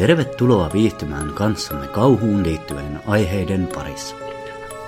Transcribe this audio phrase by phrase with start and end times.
[0.00, 4.16] Tervetuloa viihtymään kanssamme kauhuun liittyvien aiheiden parissa.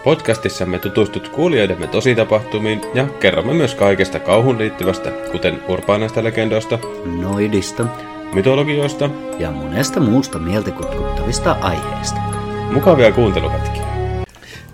[0.04, 7.86] Podcastissamme tutustut kuulijoidemme tositapahtumiin ja kerromme myös kaikesta kauhun liittyvästä, kuten urbaanaista legendoista, Noidista
[8.34, 12.20] mytologioista, ja monesta muusta mieltä kutkuttavista aiheista.
[12.70, 13.86] mukavia kuunteluhetkiä.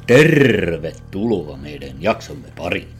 [0.06, 2.97] Tervetuloa meidän jaksomme pariin.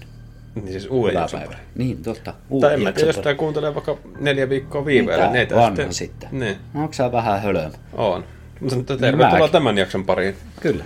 [0.65, 1.57] Niin siis uuden jakson pari.
[1.75, 2.35] Niin, totta.
[2.61, 5.25] Tai en mä tiedä, jos tämä kuuntelee vaikka neljä viikkoa viiveellä.
[5.25, 5.33] Mitä?
[5.33, 6.29] niin ei tää Vanha sitten.
[6.33, 7.73] Niin, Onko sä vähän hölöm?
[7.93, 8.25] on.
[8.61, 9.53] Mutta tervetuloa Mäkin.
[9.53, 10.37] tämän jakson pariin.
[10.61, 10.85] Kyllä.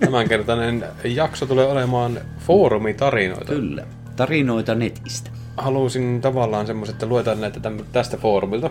[0.00, 3.52] Tämänkertainen jakso tulee olemaan foorumitarinoita.
[3.52, 3.84] Kyllä.
[4.16, 5.30] Tarinoita netistä.
[5.56, 7.60] Halusin tavallaan semmoiset, että luetaan näitä
[7.92, 8.70] tästä foorumilta.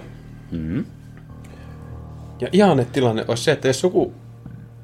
[0.52, 0.86] Mm.
[2.42, 4.14] Ja ihanne tilanne olisi se, että jos joku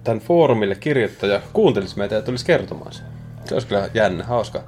[0.04, 3.06] tämän foorumille kirjoittaja kuuntelisi meitä ja tulisi kertomaan sen.
[3.46, 4.64] Se olisi kyllä jännä, hauska.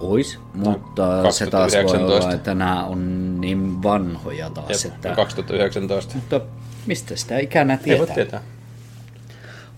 [0.00, 2.24] Ois, mutta se taas voi 2019.
[2.26, 5.14] olla, että nämä on niin vanhoja taas, Jep, että...
[5.14, 6.14] 2019.
[6.14, 6.40] Mutta
[6.86, 8.14] mistä sitä ikänä Ei voi tietää?
[8.14, 8.40] tietää.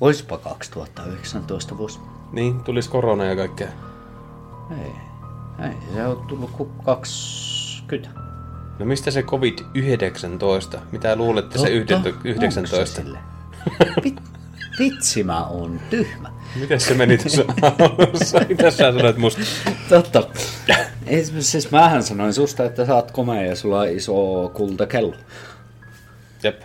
[0.00, 1.98] Oispa 2019 vuosi.
[2.32, 3.68] Niin, tulisi korona ja kaikkea.
[4.70, 4.92] Ei,
[5.66, 8.20] ei se on tullut kuin 20.
[8.78, 10.78] No mistä se COVID-19?
[10.92, 12.76] Mitä luulette se Totta, 19?
[12.76, 13.18] onks se sille?
[14.78, 16.30] vitsi mä oon tyhmä.
[16.60, 18.38] Miten se meni tuossa alussa?
[18.48, 19.40] Mitä sä sanoit musta?
[19.88, 20.22] Totta.
[21.40, 25.14] Siis mähän sanoin susta, että sä oot komea ja sulla on iso kultakello.
[26.42, 26.62] Jep.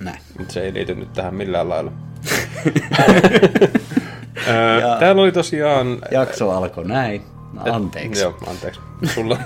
[0.00, 0.18] Näin.
[0.38, 1.92] Mut se ei liity nyt tähän millään lailla.
[4.48, 5.98] Öö, Täällä oli tosiaan...
[6.10, 7.22] Jakso alkoi näin.
[7.52, 8.22] No, anteeksi.
[8.22, 8.80] Joo, anteeksi.
[9.04, 9.38] Sulla,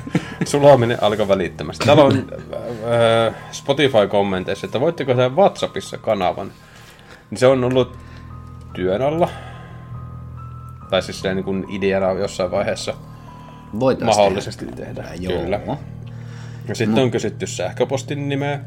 [0.44, 1.86] sulaaminen alkoi välittömästi.
[1.86, 6.52] Täällä on äh, Spotify-kommenteissa, että voitteko tehdä WhatsAppissa kanavan.
[7.36, 7.96] Se on ollut
[8.78, 9.28] työn alla.
[10.90, 12.94] Tai siis niin kuin ideana jossain vaiheessa
[13.80, 15.02] Voitais mahdollisesti tehdä.
[15.02, 15.14] tehdä.
[15.14, 15.42] Joo.
[15.42, 15.60] Kyllä.
[16.68, 18.60] Ja sitten on kysytty sähköpostin nimeä,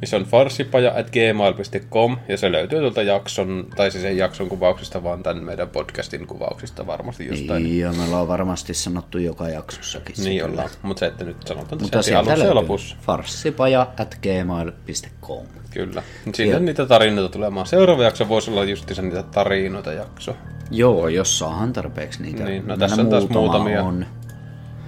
[0.00, 5.44] missä on farsipaja.gmail.com ja se löytyy tuolta jakson, tai siis ei jakson kuvauksista, vaan tämän
[5.44, 7.62] meidän podcastin kuvauksista varmasti jostain.
[7.62, 10.16] Niin, ja me ollaan varmasti sanottu joka jaksossakin.
[10.16, 12.96] se niin ollaan, mutta se, että nyt sanotaan Mutta sieltä alussa ja lopussa.
[13.00, 15.46] farssipaja at gmail.com.
[15.70, 16.02] Kyllä.
[16.34, 17.66] Siinä niitä tarinoita tulemaan.
[17.66, 20.36] Seuraava jakso voisi olla justiinsa niitä tarinoita jakso.
[20.70, 22.44] Joo, jos saahan tarpeeksi niitä.
[22.44, 24.06] Niin, no tässä on taas muutamia On.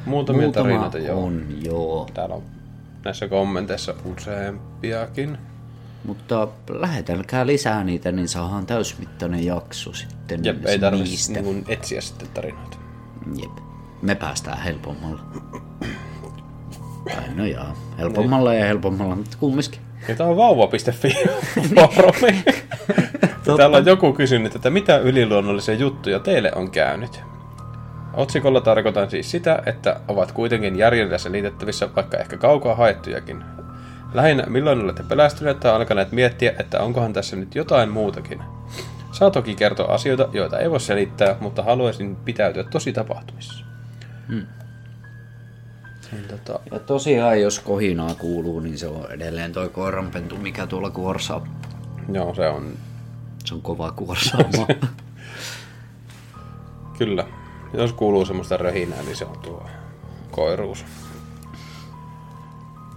[0.06, 1.24] Muutamia Muutama tarinoita, joo.
[1.24, 2.08] on, joo.
[2.14, 2.42] Täällä on
[3.04, 5.38] näissä kommenteissa useampiakin.
[6.04, 12.28] Mutta lähetelkää lisää niitä, niin saadaan täysmittainen jakso sitten Jep, ei tarvitse niin etsiä sitten
[12.34, 12.76] tarinoita.
[13.42, 13.52] Jep.
[14.02, 15.20] Me päästään helpommalla.
[17.04, 19.80] Tai no jaa, helpommalla ja helpommalla, mutta kumminkin.
[20.08, 21.14] Ja tää on vauva.fi
[21.74, 22.44] foorumi.
[23.56, 27.22] Täällä on joku kysynyt, että mitä yliluonnollisia juttuja teille on käynyt.
[28.20, 33.44] Otsikolla tarkoitan siis sitä, että ovat kuitenkin järjellä selitettävissä, vaikka ehkä kaukaa haettujakin.
[34.14, 38.42] Lähinnä milloin olette pelästyneet tai alkaneet miettiä, että onkohan tässä nyt jotain muutakin.
[39.12, 43.64] Saa toki kertoa asioita, joita ei voi selittää, mutta haluaisin pitäytyä tosi tapahtumissa.
[44.28, 44.46] Hmm.
[46.12, 50.90] Niin, tota, Ja tosiaan, jos kohinaa kuuluu, niin se on edelleen toi koiranpentu, mikä tuolla
[50.90, 51.46] kuorsaa.
[52.12, 52.72] joo, se on
[53.44, 54.66] Se on kova kuorsaamaan.
[56.98, 57.39] Kyllä.
[57.72, 59.66] Jos kuuluu semmoista röhinää, niin se on tuo
[60.30, 60.84] koiruus.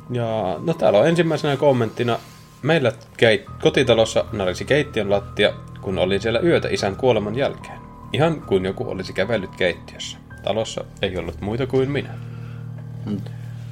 [0.10, 2.20] Ja no täällä on ensimmäisenä kommenttina.
[2.62, 7.80] Meillä keit- kotitalossa narisi keittiön lattia, kun olin siellä yötä isän kuoleman jälkeen.
[8.14, 10.18] Ihan kuin joku olisi kävellyt keittiössä.
[10.44, 12.10] Talossa ei ollut muita kuin minä.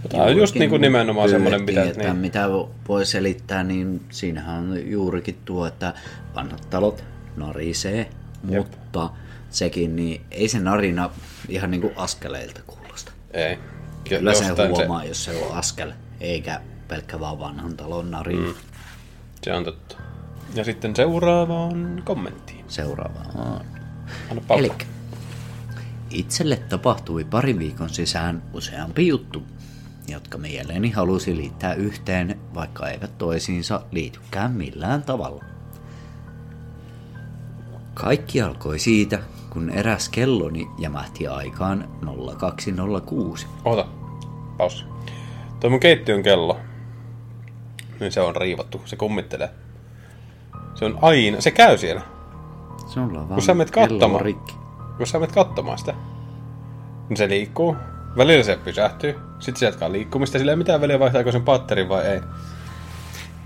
[0.10, 1.84] Tämä on just niin kuin nimenomaan semmoinen, mitä...
[1.84, 2.50] Että Niin, mitä
[2.88, 5.94] voi selittää, niin siinähän on juurikin tuo, että
[6.36, 7.04] vanhat talot
[7.38, 8.10] narisee,
[8.44, 9.10] mutta
[9.52, 11.10] sekin, niin ei se narina
[11.50, 13.12] ihan niin kuin askeleilta kuulosta.
[13.34, 13.58] ei.
[14.10, 18.48] Kyllä se huomaa, jos se on askel, eikä pelkkä vaan vanhan talon narina.
[18.48, 18.54] Mm.
[19.44, 19.98] Se on totta.
[20.54, 22.66] Ja sitten seuraavaan kommenttiin.
[22.68, 23.66] Seuraavaan.
[24.30, 24.60] Anna pausa.
[24.60, 24.72] Eli
[26.10, 29.44] itselle tapahtui parin viikon sisään useampi juttu,
[30.08, 35.51] jotka mieleeni halusi liittää yhteen, vaikka eivät toisiinsa liitykään millään tavalla.
[38.02, 39.20] Kaikki alkoi siitä,
[39.50, 41.90] kun eräs kelloni jämähti aikaan
[42.38, 43.48] 0206.
[43.66, 43.86] Ota.
[44.58, 44.86] Paus.
[45.60, 46.58] Tuo mun keittiön kello.
[48.00, 48.82] Niin se on riivattu.
[48.86, 49.50] Se kummittelee.
[50.76, 51.42] Se on aina.
[51.42, 52.02] Se käy siellä.
[52.88, 54.22] Sulla on vaan Kun sä menet katsomaan.
[54.26, 54.56] rikki.
[54.98, 55.94] Kun sä menet katsomaan sitä.
[57.10, 57.76] Niin se liikkuu.
[58.18, 59.20] Välillä se pysähtyy.
[59.40, 60.38] Sitten se jatkaa liikkumista.
[60.38, 62.22] Sillä ei mitään väliä vaihtaako sen patterin vai ei.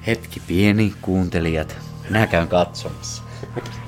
[0.07, 1.77] Hetki pieni, kuuntelijat.
[2.09, 3.23] Minä käyn katsomassa.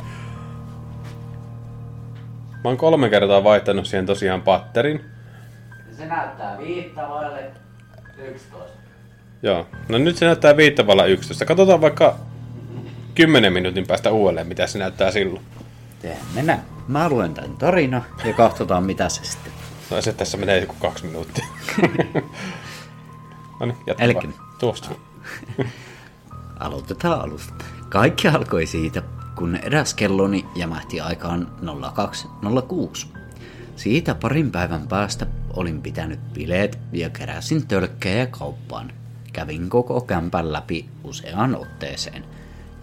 [2.67, 5.05] Mä oon kolme kertaa vaihtanut siihen tosiaan patterin.
[5.97, 7.51] Se näyttää viittavaille
[8.17, 8.79] 11.
[9.43, 9.67] Joo.
[9.89, 11.45] No nyt se näyttää viittavalla 11.
[11.45, 12.15] Katsotaan vaikka
[13.15, 15.45] kymmenen minuutin päästä uudelleen, mitä se näyttää silloin.
[16.01, 16.61] Tehän mennään.
[16.87, 19.53] Mä luen tämän tarina ja katsotaan mitä se sitten.
[19.91, 21.45] No se tässä menee joku kaksi minuuttia.
[23.59, 24.33] no niin.
[24.59, 24.89] Tuosta.
[26.59, 27.65] Aloitetaan alusta.
[27.89, 29.01] Kaikki alkoi siitä,
[29.37, 31.47] kun eräs kelloni jämähti aikaan
[31.93, 33.07] 0206.
[33.75, 38.91] Siitä parin päivän päästä olin pitänyt bileet ja keräsin tölkkejä kauppaan.
[39.33, 42.23] Kävin koko kämpän läpi useaan otteeseen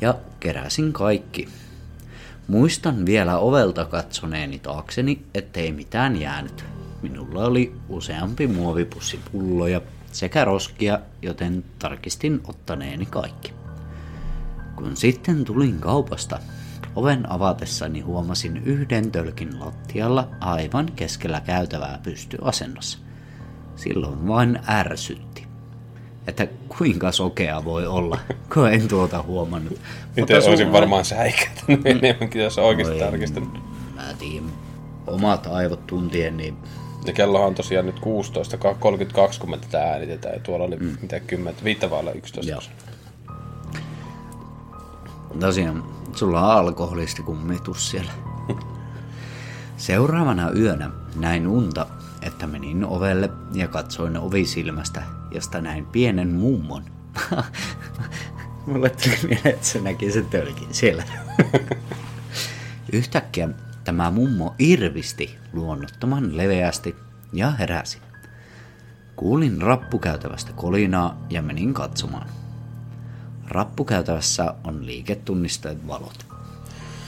[0.00, 1.48] ja keräsin kaikki.
[2.48, 6.64] Muistan vielä ovelta katsoneeni taakseni, ettei mitään jäänyt.
[7.02, 9.80] Minulla oli useampi muovipussi pulloja
[10.12, 13.63] sekä roskia, joten tarkistin ottaneeni kaikki.
[14.76, 16.38] Kun sitten tulin kaupasta,
[16.96, 22.98] oven avatessani huomasin yhden tölkin lattialla aivan keskellä käytävää pystyasennossa.
[23.76, 25.46] Silloin vain ärsytti.
[26.26, 26.46] Että
[26.78, 28.18] kuinka sokea voi olla,
[28.54, 29.78] kun en tuota huomannut.
[30.16, 33.52] Miten sun- olisin varmaan säikätänyt enemmänkin, jos oikeasti Oi, tarkistanut.
[33.94, 34.52] Mä tiedän,
[35.06, 36.56] omat aivot tuntien, niin
[37.06, 40.34] Ja kellohan on tosiaan nyt 16.32, kun me tätä äänitetään.
[40.34, 40.96] Ja tuolla oli mm.
[41.02, 42.52] mitä 10, viittä vailla 11.
[42.52, 42.60] Joo.
[45.40, 45.84] Tosiaan,
[46.14, 48.12] sulla on alkoholisti kummitus siellä.
[49.76, 51.86] Seuraavana yönä näin unta,
[52.22, 56.84] että menin ovelle ja katsoin ovisilmästä, josta näin pienen mummon.
[58.66, 61.04] Mulle tuli mieleen, että se näki sen tölkin siellä.
[62.92, 63.48] Yhtäkkiä
[63.84, 66.96] tämä mummo irvisti luonnottoman leveästi
[67.32, 67.98] ja heräsi.
[69.16, 72.26] Kuulin rappukäytävästä kolinaa ja menin katsomaan.
[73.48, 76.26] Rappukäytävässä on liiketunnisteet valot,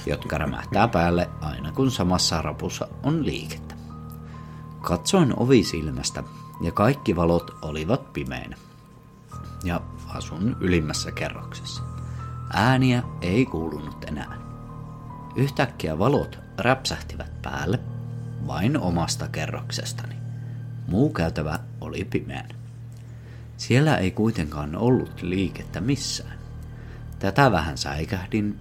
[0.06, 3.74] jotka rämähtää päälle aina kun samassa rapussa on liikettä.
[4.80, 6.22] Katsoin ovisilmästä
[6.60, 8.56] ja kaikki valot olivat pimeinä.
[9.64, 11.82] Ja asun ylimmässä kerroksessa.
[12.52, 14.36] Ääniä ei kuulunut enää.
[15.36, 17.80] Yhtäkkiä valot räpsähtivät päälle
[18.46, 20.14] vain omasta kerroksestani.
[20.88, 22.48] Muu käytävä oli pimeän.
[23.56, 26.38] Siellä ei kuitenkaan ollut liikettä missään.
[27.18, 28.58] Tätä vähän säikähdin,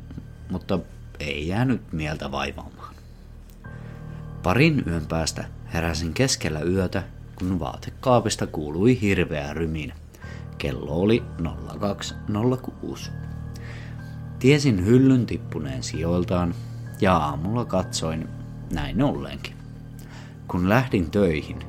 [0.50, 0.80] mutta
[1.19, 2.95] ei jäänyt mieltä vaivaamaan.
[4.44, 7.03] Parin yön päästä heräsin keskellä yötä,
[7.36, 9.95] kun vaatekaapista kuului hirveä ryminä.
[10.57, 11.24] Kello oli
[11.80, 13.12] 0206.
[14.39, 16.56] Tiesin hyllyn tippuneen sijoiltaan
[17.01, 18.30] ja aamulla katsoin
[18.74, 19.56] näin olleenkin.
[20.48, 21.59] Kun lähdin töihin,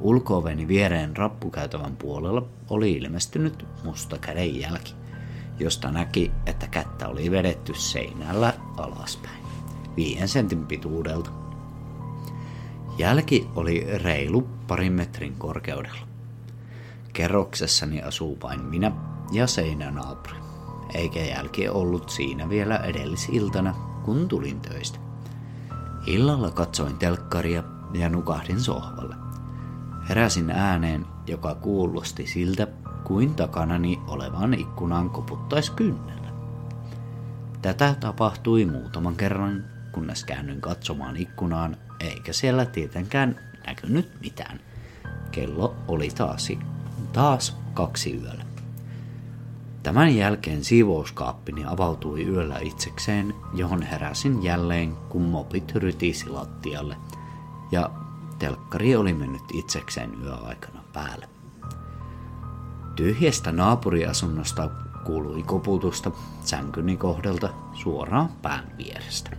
[0.00, 4.94] ulkooveni viereen rappukäytävän puolella oli ilmestynyt musta kädenjälki,
[5.58, 9.42] josta näki, että kättä oli vedetty seinällä alaspäin,
[9.96, 11.30] viiden sentin pituudelta.
[12.98, 16.08] Jälki oli reilu parin metrin korkeudella.
[17.12, 18.92] Kerroksessani asuu vain minä
[19.32, 20.36] ja seinänaapuri,
[20.94, 23.74] eikä jälki ollut siinä vielä edellisiltana,
[24.04, 24.98] kun tulin töistä.
[26.06, 27.62] Illalla katsoin telkkaria
[27.92, 29.14] ja nukahdin sohvalle.
[30.08, 32.66] Heräsin ääneen, joka kuulosti siltä,
[33.04, 36.28] kuin takanani olevan ikkunaan koputtaisi kynnellä.
[37.62, 44.60] Tätä tapahtui muutaman kerran, kunnes käännyin katsomaan ikkunaan, eikä siellä tietenkään näkynyt mitään.
[45.30, 46.52] Kello oli taas,
[47.12, 48.44] taas kaksi yöllä.
[49.82, 56.96] Tämän jälkeen siivouskaappini avautui yöllä itsekseen, johon heräsin jälleen, kun mopit rytisi lattialle,
[57.72, 57.90] ja
[58.38, 61.28] telkkari oli mennyt itsekseen yöaikana päälle.
[62.96, 64.70] Tyhjästä naapuriasunnosta
[65.04, 66.10] kuului koputusta
[66.44, 69.30] sänkyni kohdalta suoraan pään vierestä.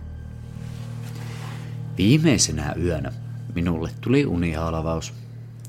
[1.96, 3.12] Viimeisenä yönä
[3.54, 5.14] minulle tuli unihalvaus,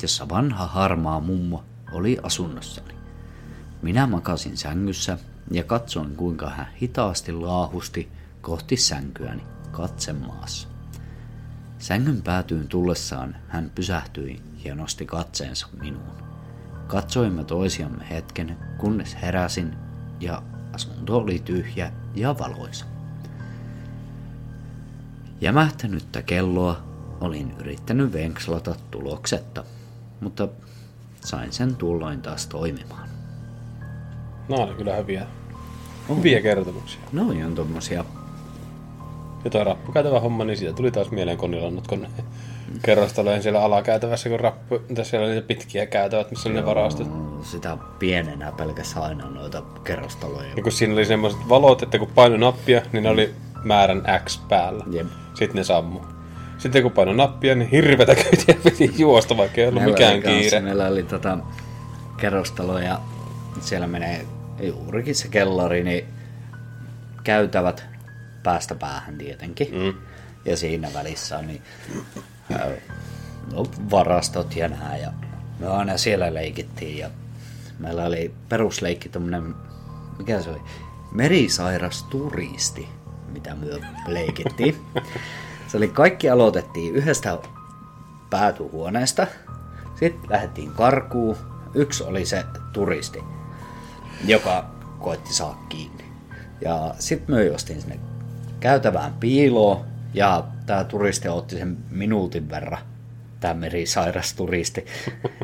[0.02, 2.94] jossa vanha harmaa mummo oli asunnossani.
[3.82, 5.18] Minä makasin sängyssä
[5.52, 8.12] ja katsoin kuinka hän hitaasti laahusti
[8.42, 10.71] kohti sänkyäni katsemaassa.
[11.82, 16.16] Sängyn päätyyn tullessaan hän pysähtyi ja nosti katseensa minuun.
[16.88, 19.76] Katsoimme toisiamme hetken, kunnes heräsin
[20.20, 22.86] ja asunto oli tyhjä ja valoisa.
[25.42, 26.84] Jämähtänyttä kelloa
[27.22, 29.64] olin yrittänyt venkslata tuloksetta,
[30.20, 30.48] mutta
[31.26, 33.10] sain sen tuolloin taas toimimaan.
[34.50, 35.28] No oli kyllä hyviä,
[36.18, 37.02] hyviä kertomuksia.
[37.12, 38.06] No on tommosia
[39.44, 42.08] Ja toi rappukäytävä homma, niin siitä tuli taas mieleen konilannut, kun
[42.84, 47.08] kerrostalojen siellä alakäytävässä, kun rappu, mitä siellä oli pitkiä käytävät, missä oli ne varastot.
[47.44, 50.50] sitä pienenä pelkästään aina noita kerrostaloja.
[50.58, 53.34] Ja kun siinä oli semmoiset valot, että kun paino nappia, niin ne oli
[53.64, 54.84] määrän X päällä.
[54.92, 55.08] Jep.
[55.34, 56.00] Sitten ne sammu.
[56.58, 60.22] Sitten kun paino nappia, niin hirvetä kyytiä piti juosta, vaikka ei ollut Meillä mikään oli
[60.22, 60.60] kans- kiire.
[60.60, 61.38] Meillä oli tota
[62.18, 63.00] kerrostalo ja
[63.62, 64.26] siellä menee
[64.62, 66.06] juurikin se kellari, niin
[67.24, 67.91] käytävät
[68.44, 69.68] päästä päähän tietenkin.
[69.76, 69.94] Mm.
[70.46, 71.62] Ja siinä välissä on niin,
[72.54, 72.70] ää,
[73.54, 74.98] no, varastot ja nää.
[74.98, 75.14] Ja
[75.60, 77.10] me aina siellä leikittiin ja
[77.80, 79.56] meillä oli perusleikki tämmönen,
[80.18, 80.62] mikä se oli,
[81.12, 82.88] merisairas turisti,
[83.28, 83.66] mitä me
[84.08, 84.76] leikittiin.
[85.68, 87.38] Se oli kaikki aloitettiin yhdestä
[88.30, 89.28] päätyhuoneesta,
[89.96, 91.38] sitten lähdettiin karkuun.
[91.74, 92.44] Yksi oli se
[92.74, 93.24] turisti,
[94.26, 94.66] joka
[95.00, 96.04] koitti saa kiinni.
[96.62, 98.00] Ja sitten me juostiin sinne
[98.62, 102.82] käytävään piiloon, ja tämä turisti otti sen minuutin verran,
[103.40, 104.86] tämä merisairas turisti,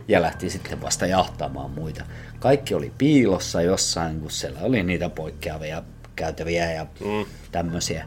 [0.08, 2.04] ja lähti sitten vasta jahtaamaan muita.
[2.40, 5.84] Kaikki oli piilossa jossain, kun siellä oli niitä poikkeavia
[6.16, 7.26] käytäviä ja mm.
[7.52, 8.06] tämmöisiä,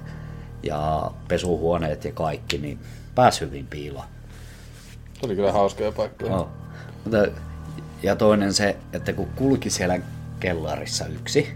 [0.63, 2.79] ja pesuhuoneet ja kaikki, niin
[3.15, 4.07] pääsi hyvin piiloon.
[5.13, 6.33] Se oli kyllä hauskoja paikkoja.
[6.33, 6.51] Joo.
[7.05, 7.27] Mutta,
[8.03, 10.01] ja toinen se, että kun kulki siellä
[10.41, 11.55] kellarissa yksi,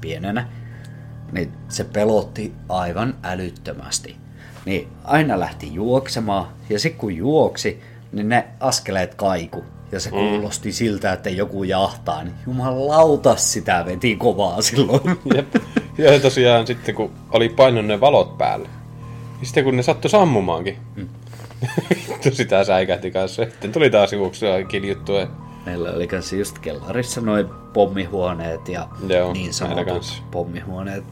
[0.00, 0.48] pienenä,
[1.32, 4.16] niin se pelotti aivan älyttömästi.
[4.64, 7.82] Niin aina lähti juoksemaan, ja sitten kun juoksi,
[8.12, 9.64] niin ne askeleet kaiku.
[9.92, 15.02] Ja se kuulosti siltä, että joku jahtaa, niin jumalauta sitä veti kovaa silloin.
[15.34, 15.54] Jep.
[15.98, 18.68] Ja tosiaan sitten kun oli painunut ne valot päälle,
[19.36, 21.08] niin sitten kun ne sattui sammumaankin, mm.
[22.32, 23.44] sitä säikähti kanssa.
[23.44, 25.26] Sitten tuli taas juoksua kiljuttua.
[25.66, 31.04] Meillä oli kanssa just kellarissa noin pommihuoneet ja Joo, niin sanotut pommihuoneet,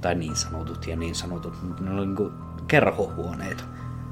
[0.00, 2.30] tai niin sanotut ja niin sanotut, mutta ne oli niinku
[2.68, 3.64] kerhohuoneita.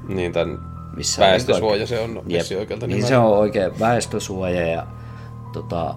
[0.07, 0.59] Niin, tämän
[0.95, 2.45] Missä väestösuoja kaikki- se on Jep.
[2.59, 4.87] oikealta Niin se on oikein väestösuoja ja
[5.53, 5.95] tota,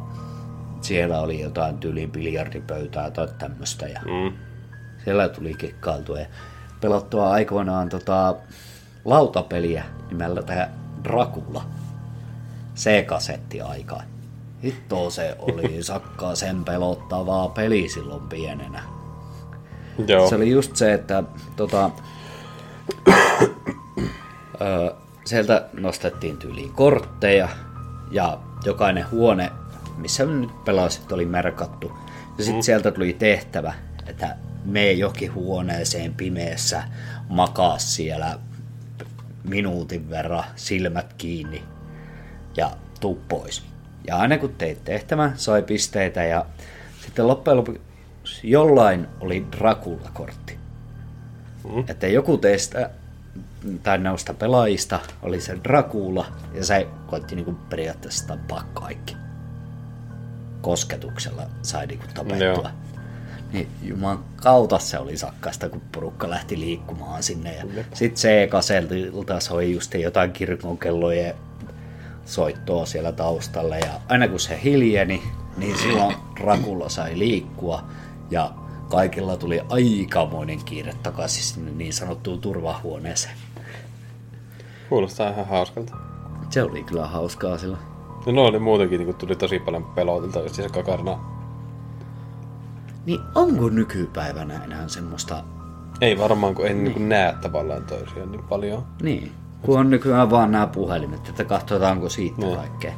[0.81, 4.37] siellä oli jotain tyyliin biljardipöytää tai tämmöistä ja Mm.
[5.05, 6.27] siellä tuli kikkailtua ja
[6.81, 8.35] pelattua aikoinaan tota,
[9.05, 10.69] lautapeliä nimellä tämä
[11.05, 11.65] Dracula.
[12.77, 14.05] C-kasetti aikaan.
[14.65, 18.83] Hitto se oli sakkaa sen pelottavaa peli silloin pienenä.
[20.07, 20.29] Joo.
[20.29, 21.23] Se oli just se, että
[21.57, 21.91] tota,
[24.61, 27.49] ö, sieltä nostettiin tyyliin kortteja
[28.11, 29.51] ja jokainen huone,
[29.97, 31.93] missä nyt pelasit, oli merkattu.
[32.39, 32.63] Ja sitten mm.
[32.63, 33.75] sieltä tuli tehtävä,
[34.07, 36.83] että mene jokin huoneeseen pimeässä,
[37.29, 38.39] makaa siellä
[39.45, 41.63] minuutin verran, silmät kiinni
[42.57, 42.71] ja
[43.01, 43.63] tuu pois.
[44.07, 46.47] Ja aina kun teit tehtävän, sai pisteitä ja
[47.05, 47.81] sitten loppujen lopuksi
[48.43, 50.59] jollain oli Dracula-kortti.
[51.65, 51.85] Mm.
[51.89, 52.91] Että joku teistä
[53.83, 59.17] tai noista pelaajista oli se Dracula ja se koitti niinku periaatteessa tappaa kaikki.
[60.61, 62.47] Kosketuksella sai niinku tapettua.
[62.47, 62.69] Joo.
[63.53, 67.57] Niin juman kautta se oli sakkaista, kun porukka lähti liikkumaan sinne.
[67.57, 67.87] Ja Jep.
[67.95, 71.35] sit se kaseltilta soi just jotain kirkonkellojen
[72.27, 73.77] soittoa siellä taustalla.
[73.77, 75.23] Ja aina kun se hiljeni,
[75.57, 77.85] niin silloin Dracula sai liikkua.
[78.31, 78.51] Ja
[78.89, 83.35] kaikilla tuli aikamoinen kiire takaisin sinne niin sanottuun turvahuoneeseen.
[84.89, 85.97] Kuulostaa ihan hauskalta.
[86.51, 87.83] Se oli kyllä hauskaa silloin.
[88.27, 91.19] No, no oli muutenkin, niin tuli tosi paljon pelotilta, just se kakarna.
[93.07, 95.45] Niin onko nykypäivänä enää semmoista...
[96.01, 96.85] Ei varmaan, kun ei niin.
[96.85, 98.87] niin näe tavallaan toisiaan niin paljon.
[99.03, 99.33] Niin,
[99.67, 102.57] kun on nykyään vaan nämä puhelimet, että katsotaanko siitä Niin.
[102.57, 102.93] kaikkea.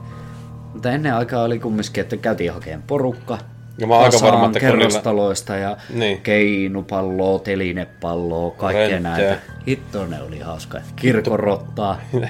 [0.73, 3.39] Mutta ennen aikaa oli kumminkin, että käytiin hakemaan porukka.
[3.79, 6.21] Ja mä aika varma, että kerrostaloista ja Niin.
[6.21, 9.17] keinupalloa, telinepalloa, kaikkea Rönttejä.
[9.29, 9.39] näitä.
[9.67, 10.79] Hitto ne oli hauska.
[10.97, 11.99] Kirkorottaa.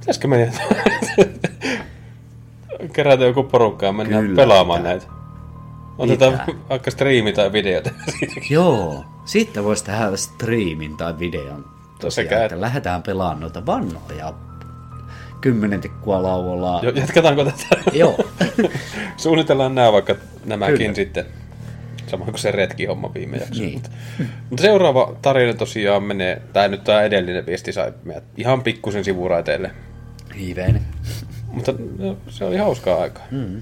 [0.00, 0.52] Pitäisikö meidän
[2.92, 5.06] kerätä joku porukka ja mennään Kyllä, pelaamaan näitä?
[5.98, 7.90] Otetaan vaikka striimi tai videota.
[8.50, 11.64] Joo, siitä voisi tehdä striimin tai videon.
[12.00, 14.34] Tosiaan, Sekä- että lähdetään pelaamaan noita vannoja.
[15.40, 16.84] Kymmenen tikkua lauollaan.
[16.84, 17.82] Jo, jatketaanko tätä?
[17.92, 18.18] Joo.
[19.16, 20.14] Suunnitellaan nämä vaikka
[20.44, 20.94] nämäkin Kyllä.
[20.94, 21.26] sitten.
[22.06, 23.62] Sama kuin se retkihomma viime jaksossa.
[23.62, 23.74] Niin.
[23.74, 23.90] Mutta,
[24.50, 29.70] mutta seuraava tarina tosiaan menee, tai nyt tämä edellinen viesti sai meidät ihan pikkusen sivuraiteille.
[30.38, 30.82] Hiiveinen.
[31.52, 33.24] Mutta no, se oli hauskaa aikaa.
[33.30, 33.60] Mm.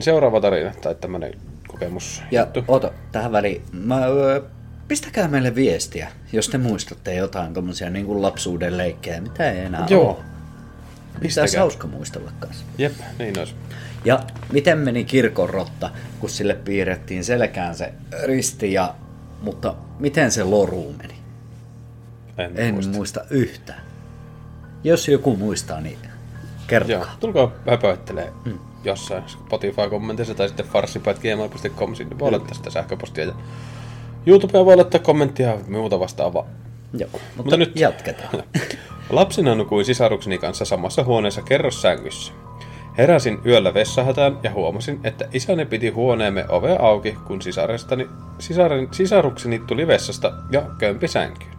[0.00, 1.34] Seuraava tarina, tai tämmöinen
[1.68, 2.22] kokemus.
[2.30, 4.42] Ja ota, tähän väliin, mä, ö,
[4.94, 9.86] pistäkää meille viestiä, jos te muistatte jotain tommosia niin kuin lapsuuden leikkejä, mitä ei enää
[9.90, 10.08] Joo.
[10.08, 10.24] ole.
[11.20, 12.64] Pitäisi hauska muistella kanssa.
[12.78, 13.54] Jep, niin olisi.
[14.04, 14.20] Ja
[14.52, 17.92] miten meni kirkon rotta, kun sille piirrettiin selkään se
[18.26, 18.94] risti, ja,
[19.42, 21.14] mutta miten se loru meni?
[22.38, 22.92] En, En muista.
[22.92, 23.20] muista.
[23.30, 23.82] yhtään.
[24.84, 25.98] Jos joku muistaa, niin
[26.66, 26.96] kertokaa.
[26.96, 28.58] Joo, tulkaa höpöittelee mm.
[28.84, 33.24] jossain Spotify-kommentissa tai sitten farsipätgmail.com, sinne voi laittaa sitä sähköpostia.
[33.24, 33.34] Ja
[34.26, 36.46] YouTubea voi laittaa kommenttia ja muuta vastaavaa.
[36.98, 38.42] Joo, mutta, Mutta nyt- jatketaan.
[39.10, 42.32] Lapsena nukuin sisarukseni kanssa samassa huoneessa kerrossängyssä.
[42.98, 49.58] Heräsin yöllä vessahätään ja huomasin, että isäni piti huoneemme ovea auki, kun sisarestani, sisaren, sisarukseni
[49.58, 51.54] tuli vessasta ja kömpi sänkyyn.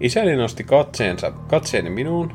[0.00, 2.32] Isäni nosti katseensa, katseeni minuun.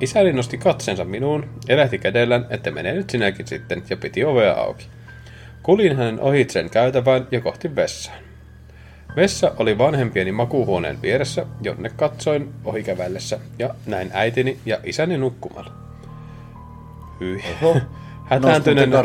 [0.00, 4.86] Isäni nosti katseensa minuun, elähti kädellään, että menee nyt sinäkin sitten, ja piti ovea auki.
[5.62, 8.18] Kulin hänen ohitseen käytävään ja kohti vessaan.
[9.16, 15.72] Vessa oli vanhempieni makuuhuoneen vieressä, jonne katsoin ohikävällessä, ja näin äitini ja isäni nukkumalla.
[17.20, 17.44] Hyi.
[18.30, 18.96] Hätääntyneenä,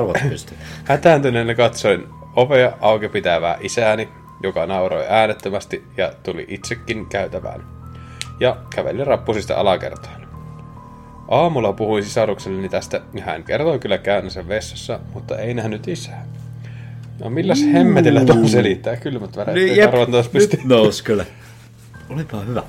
[0.83, 4.09] hätääntyneenä katsoin ovea auki pitävää isääni,
[4.43, 7.63] joka nauroi äänettömästi ja tuli itsekin käytävään.
[8.39, 10.27] Ja käveli rappusista alakertaan.
[11.27, 16.25] Aamulla puhuin sisarukselleni tästä, ja hän kertoi kyllä käynnänsä vessassa, mutta ei nähnyt isää.
[17.19, 18.95] No milläs hemmetillä tuon selittää?
[18.95, 19.55] Kylmät väreet.
[19.55, 19.91] Niin, jep,
[20.33, 21.25] nyt nousi kyllä.
[22.09, 22.63] Olipa hyvä.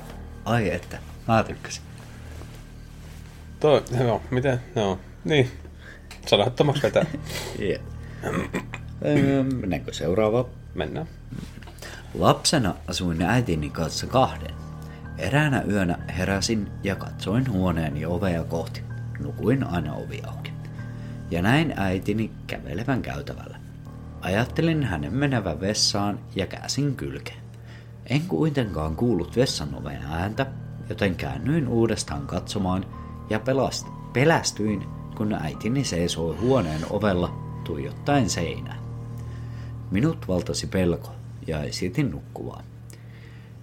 [0.45, 1.83] Ai että, mä tykkäsin.
[3.59, 5.51] Toi, joo, miten, joo, niin.
[6.25, 7.05] Sanattomaksi vetää.
[7.61, 7.81] yeah.
[9.61, 10.45] Mennäänkö seuraava?
[10.75, 11.07] Mennään.
[12.13, 14.55] Lapsena asuin äitini kanssa kahden.
[15.17, 18.81] Eräänä yönä heräsin ja katsoin huoneeni ovea kohti.
[19.19, 20.51] Nukuin aina ovi auki.
[21.31, 23.56] Ja näin äitini kävelevän käytävällä.
[24.27, 27.39] Ajattelin hänen menevän vessaan ja käsin kylkeen.
[28.05, 30.45] En kuitenkaan kuullut vessan oven ääntä,
[30.89, 32.85] joten käännyin uudestaan katsomaan
[33.29, 34.83] ja pelast, pelästyin,
[35.17, 38.79] kun äitini seisoi huoneen ovella tuijottaen seinään.
[39.91, 41.11] Minut valtasi pelko
[41.47, 42.63] ja esitin nukkuvaa.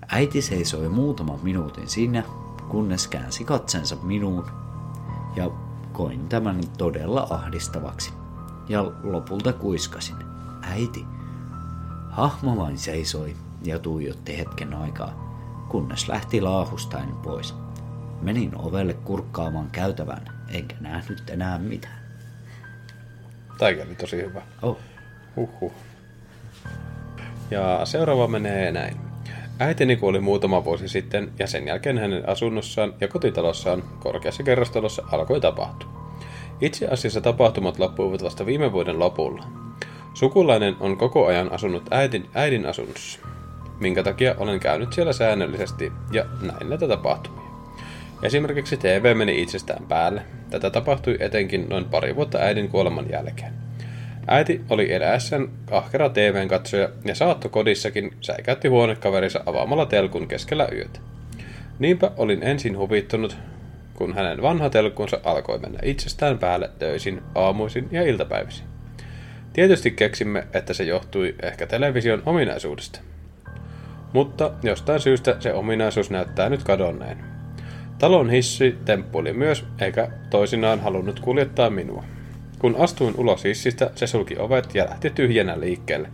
[0.08, 2.22] Äiti seisoi muutaman minuutin siinä,
[2.68, 4.46] kunnes käänsi katsensa minuun
[5.36, 5.50] ja
[5.92, 8.12] koin tämän todella ahdistavaksi.
[8.68, 10.33] Ja lopulta kuiskasin.
[10.70, 11.06] Äiti.
[12.10, 15.34] Hahmo vain seisoi ja tuijotti hetken aikaa,
[15.68, 17.54] kunnes lähti laahustain pois.
[18.22, 22.04] Menin ovelle kurkkaamaan käytävän, enkä nähnyt enää mitään.
[23.58, 24.42] Tämä kävi tosi hyvä.
[24.62, 24.78] Oh.
[25.36, 25.72] Huhhuh.
[27.50, 28.96] Ja seuraava menee näin.
[29.58, 35.40] Äitini kuoli muutama vuosi sitten ja sen jälkeen hänen asunnossaan ja kotitalossaan korkeassa kerrostalossa alkoi
[35.40, 35.88] tapahtua.
[36.60, 39.44] Itse asiassa tapahtumat loppuivat vasta viime vuoden lopulla.
[40.14, 43.20] Sukulainen on koko ajan asunut äidin, äidin asunnossa,
[43.80, 47.44] minkä takia olen käynyt siellä säännöllisesti ja näin näitä tapahtumia.
[48.22, 50.22] Esimerkiksi TV meni itsestään päälle.
[50.50, 53.52] Tätä tapahtui etenkin noin pari vuotta äidin kuoleman jälkeen.
[54.26, 61.00] Äiti oli eläessään ahkera TVn katsoja ja saatto kodissakin säikäytti huonekaverinsa avaamalla telkun keskellä yötä.
[61.78, 63.36] Niinpä olin ensin huvittunut,
[63.94, 68.73] kun hänen vanha telkkunsa alkoi mennä itsestään päälle töisin, aamuisin ja iltapäivisin.
[69.54, 73.00] Tietysti keksimme, että se johtui ehkä television ominaisuudesta.
[74.12, 77.18] Mutta jostain syystä se ominaisuus näyttää nyt kadonneen.
[77.98, 82.04] Talon hissi temppuili myös, eikä toisinaan halunnut kuljettaa minua.
[82.58, 86.08] Kun astuin ulos hissistä, se sulki ovet ja lähti tyhjänä liikkeelle.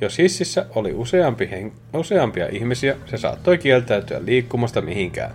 [0.00, 5.34] Jos hississä oli useampi hen- useampia ihmisiä, se saattoi kieltäytyä liikkumasta mihinkään,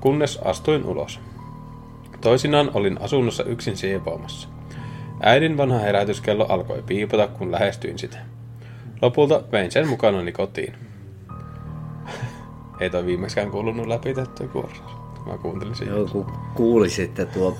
[0.00, 1.20] kunnes astuin ulos.
[2.20, 4.48] Toisinaan olin asunnossa yksin siivoamassa.
[5.22, 8.18] Äidin vanha herätyskello alkoi piipata, kun lähestyin sitä.
[9.02, 10.74] Lopulta vein sen mukanani kotiin.
[12.80, 14.92] Ei toi viimeiskään kuulunut läpi tätä kuorsaus.
[15.26, 15.88] Mä kuuntelin sen.
[15.88, 17.56] Joo, kun kuulisitte tuo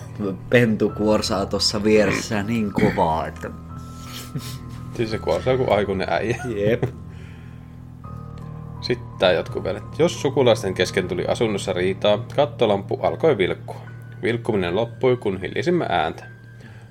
[0.51, 3.51] pentu kuorsaa tuossa vieressä niin kovaa, että...
[4.95, 6.37] Siis se kuorsaa kuin aikuinen äijä.
[6.57, 6.85] Jep.
[8.81, 9.81] Sitten tää jatkuu vielä.
[9.99, 13.81] Jos sukulaisten kesken tuli asunnossa riitaa, kattolampu alkoi vilkkua.
[14.23, 16.32] Vilkkuminen loppui, kun hiljisimme ääntä.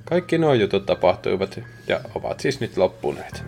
[0.06, 3.44] Kaikki nuo jutut tapahtuivat ja ovat siis nyt loppuneet.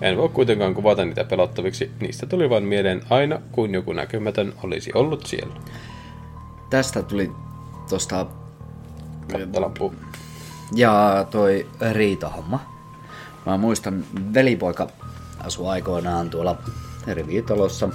[0.00, 4.90] En voi kuitenkaan kuvata niitä pelottaviksi, niistä tuli vain mieleen aina, kun joku näkymätön olisi
[4.94, 5.54] ollut siellä.
[6.70, 7.32] Tästä tuli
[7.88, 8.26] tosta...
[9.32, 9.94] Kattolampu.
[10.74, 12.60] Ja toi riitahomma.
[13.46, 14.88] Mä muistan, velipoika
[15.38, 16.58] asui aikoinaan tuolla
[17.06, 17.88] rivitalossa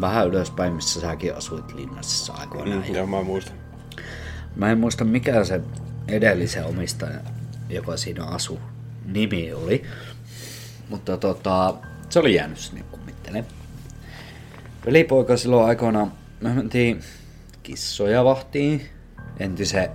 [0.00, 2.84] vähän ylöspäin, missä säkin asuit linnassa aikoinaan.
[2.88, 3.56] Mm, joo, mä muistan.
[4.56, 5.60] Mä en muista mikä se
[6.08, 7.18] edellisen omistaja,
[7.68, 8.60] joka siinä asu,
[9.04, 9.82] nimi oli.
[10.88, 11.74] Mutta tota,
[12.08, 13.44] se oli jäänyt sinne kummittele.
[14.86, 17.00] Velipoika silloin aikoinaan, me mentiin
[17.62, 18.88] kissoja vahtiin
[19.40, 19.90] entisen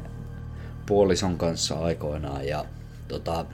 [0.85, 2.65] puolison kanssa aikoinaan ja
[3.07, 3.45] tota,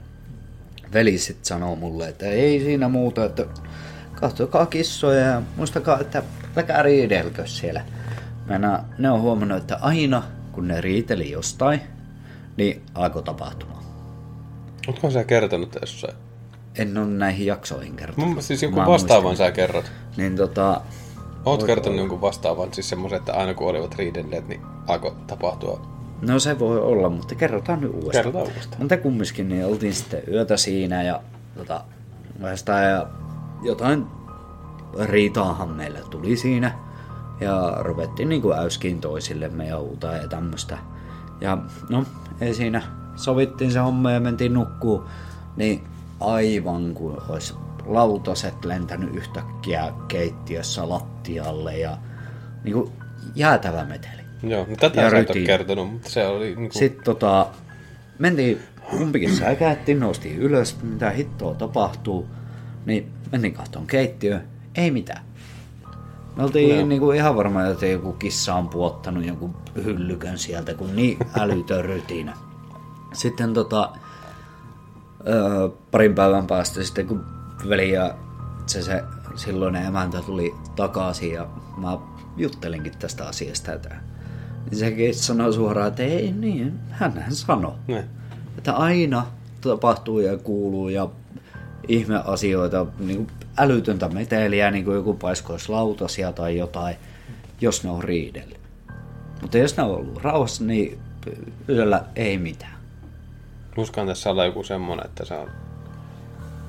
[0.92, 3.46] veli sitten sanoo mulle, että ei siinä muuta, että
[4.14, 6.22] katsokaa kissoja ja muistakaa, että
[6.56, 7.84] älkää riidelkö siellä.
[8.46, 11.80] Mä ne on huomannut, että aina kun ne riiteli jostain,
[12.56, 13.84] niin alkoi tapahtumaan.
[14.88, 16.14] Oletko sä kertonut jossain?
[16.78, 18.30] En ole näihin jaksoihin kertonut.
[18.30, 19.92] Mun, siis jonkun vastaavan sä kerrot.
[20.16, 20.80] Niin tota...
[21.44, 26.38] Oot kertonut jonkun vastaavan, siis semmoisen, että aina kun olivat riidelleet, niin alkoi tapahtua No
[26.38, 28.12] se voi olla, mutta kerrotaan nyt uudestaan.
[28.12, 28.82] Kerrotaan uudestaan.
[28.82, 31.20] Mutta kumminkin niin oltiin sitten yötä siinä ja
[31.56, 31.84] tota,
[32.42, 33.06] vastaan ja
[33.62, 34.06] jotain
[35.04, 36.78] riitaahan meille tuli siinä.
[37.40, 40.78] Ja ruvettiin niinku äyskiin toisillemme ja uuta ja tämmöstä.
[41.40, 42.04] Ja no,
[42.40, 42.82] ei siinä.
[43.16, 45.04] Sovittiin se homma ja mentiin nukkuu.
[45.56, 45.84] Niin
[46.20, 47.54] aivan kuin olisi
[47.86, 51.98] lautaset lentänyt yhtäkkiä keittiössä lattialle ja
[52.64, 52.92] niinku
[53.34, 54.22] jäätävä meteli.
[54.42, 56.78] Joo, no tätä Ja sä et ole kertonut, mutta se oli niinku...
[56.78, 57.46] Sitten tota,
[58.18, 58.58] mentiin,
[58.90, 62.28] kumpikin säikähtiin, noustiin ylös, mitä hittoa tapahtuu.
[62.86, 65.24] Niin mentiin kahtoon keittiöön, ei mitään.
[66.36, 66.86] Me oltiin Joo.
[66.86, 72.36] niinku ihan varma, että joku kissa on puottanut jonkun hyllykön sieltä, kun niin älytön rytinä.
[73.12, 73.90] Sitten tota,
[75.28, 77.24] öö, parin päivän päästä sitten kun
[77.68, 78.14] veli ja
[78.66, 81.98] se, se silloinen emäntä tuli takaisin ja mä
[82.36, 83.72] juttelinkin tästä asiasta.
[83.72, 83.96] Että,
[84.70, 87.72] niin sekin sanoi suoraan, että ei niin, hänhän sanoi.
[87.88, 88.08] Ne.
[88.58, 89.26] Että aina
[89.60, 91.08] tapahtuu ja kuuluu ja
[91.88, 96.96] ihmeasioita, niin kuin älytöntä meteliä, niin kuin joku paiskoisi lautasia tai jotain,
[97.60, 98.60] jos ne on riidellyt.
[99.42, 100.98] Mutta jos ne on ollut rauhassa, niin
[101.68, 102.74] yöllä ei mitään.
[103.76, 105.50] Uskaan tässä olla joku semmonen, että se on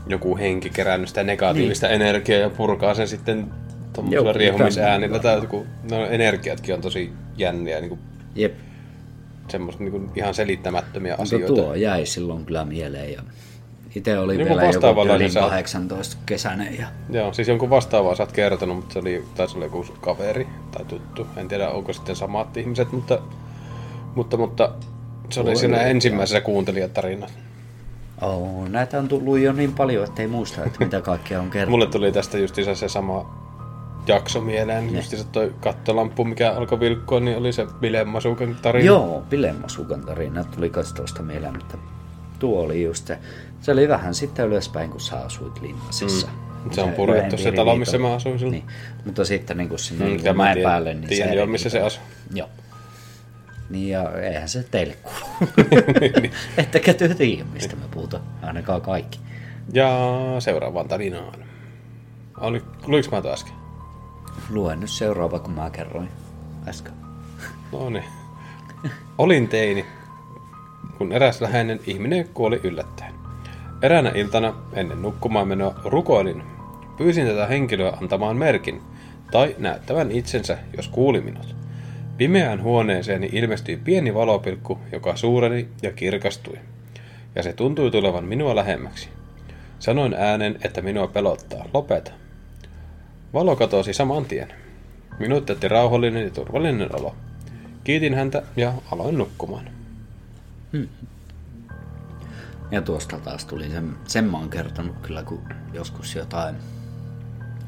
[0.08, 2.02] joku henki kerännyt sitä negatiivista niin.
[2.02, 3.52] energiaa ja purkaa sen sitten
[3.94, 5.20] tuommoisella Joku riehumisäänillä.
[5.20, 8.00] Tai joku, no energiatkin on tosi jänniä, niin kuin,
[8.36, 8.54] Jep,
[9.48, 11.48] semmoista niin kuin ihan selittämättömiä mutta asioita.
[11.48, 13.14] tuo jäi silloin kyllä mieleen.
[13.14, 13.22] Ja
[13.96, 15.50] itse oli Joku vielä joku sä oot.
[15.50, 19.66] 18 kesäinen ja Joo, siis jonkun vastaavaa sä oot kertonut, mutta se oli, taisi olla
[19.66, 21.28] joku kaveri tai tuttu.
[21.38, 23.20] En tiedä, onko sitten samat ihmiset, mutta,
[24.16, 24.72] mutta, mutta
[25.30, 25.86] se oli Voi siinä olla.
[25.86, 27.40] ensimmäisessä kuuntelijatarinassa.
[28.22, 31.72] oh, näitä on tullut jo niin paljon, että ei muista, että mitä kaikkea on kertonut.
[31.72, 33.46] Mulle tuli tästä justiinsa se sama
[34.08, 34.96] jakso mieleen.
[34.96, 38.86] Justiinsa toi kattolamppu, mikä alkoi vilkkua, niin oli se Bilemasukan tarina.
[38.86, 41.78] Joo, Pilemmasukan tarina tuli kans tuosta mieleen, mutta
[42.46, 43.18] tuo oli just se.
[43.62, 46.28] Se oli vähän sitten ylöspäin, kun sä asuit Linnasissa.
[46.64, 46.72] Mm.
[46.72, 48.52] Se on purettu se talo, missä mä asuin silloin.
[48.68, 48.76] Niin.
[49.06, 51.82] Mutta sitten niin kun sinne Mm, mä mäen tiedän- päälle, niin tiedän jo, missä se
[51.82, 52.04] asuu.
[52.34, 52.50] Joo.
[53.70, 55.26] Niin ja eihän se teille kuulu.
[56.58, 58.24] Ettekä te tiedä, mistä me puhutaan.
[58.44, 59.20] Ainakaan kaikki.
[59.74, 59.90] Ja
[60.40, 61.34] seuraavaan tarinaan.
[62.40, 63.54] Oli, luiks mä tuon äsken?
[64.50, 66.10] Luen nyt seuraava, kun mä kerroin
[66.68, 66.94] äsken.
[67.72, 68.04] No niin.
[69.18, 69.86] Olin teini,
[70.98, 73.14] kun eräs läheinen ihminen kuoli yllättäen.
[73.82, 76.44] Eräänä iltana ennen nukkumaan menoa rukoilin.
[76.98, 78.82] Pyysin tätä henkilöä antamaan merkin
[79.32, 81.56] tai näyttävän itsensä, jos kuuli minut.
[82.18, 86.58] Pimeään huoneeseeni ilmestyi pieni valopilkku, joka suureni ja kirkastui.
[87.36, 89.10] Ja se tuntui tulevan minua lähemmäksi.
[89.80, 91.66] Sanoin äänen, että minua pelottaa.
[91.74, 92.12] Lopeta.
[93.34, 94.54] Valo katosi saman tien.
[95.20, 97.16] Minut jätti rauhallinen ja turvallinen olo.
[97.84, 99.70] Kiitin häntä ja aloin nukkumaan.
[102.72, 105.42] Ja tuosta taas tuli sen, sen mä oon kertonut kyllä, kun
[105.74, 106.56] joskus jotain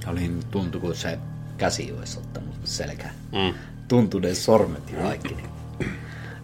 [0.08, 1.20] olin, tuntui kun se
[1.58, 3.15] käsi olisi ottanut selkään.
[3.32, 3.54] Mm.
[3.88, 5.36] Tuntui ne sormet ja kaikki.
[5.36, 5.50] Niin.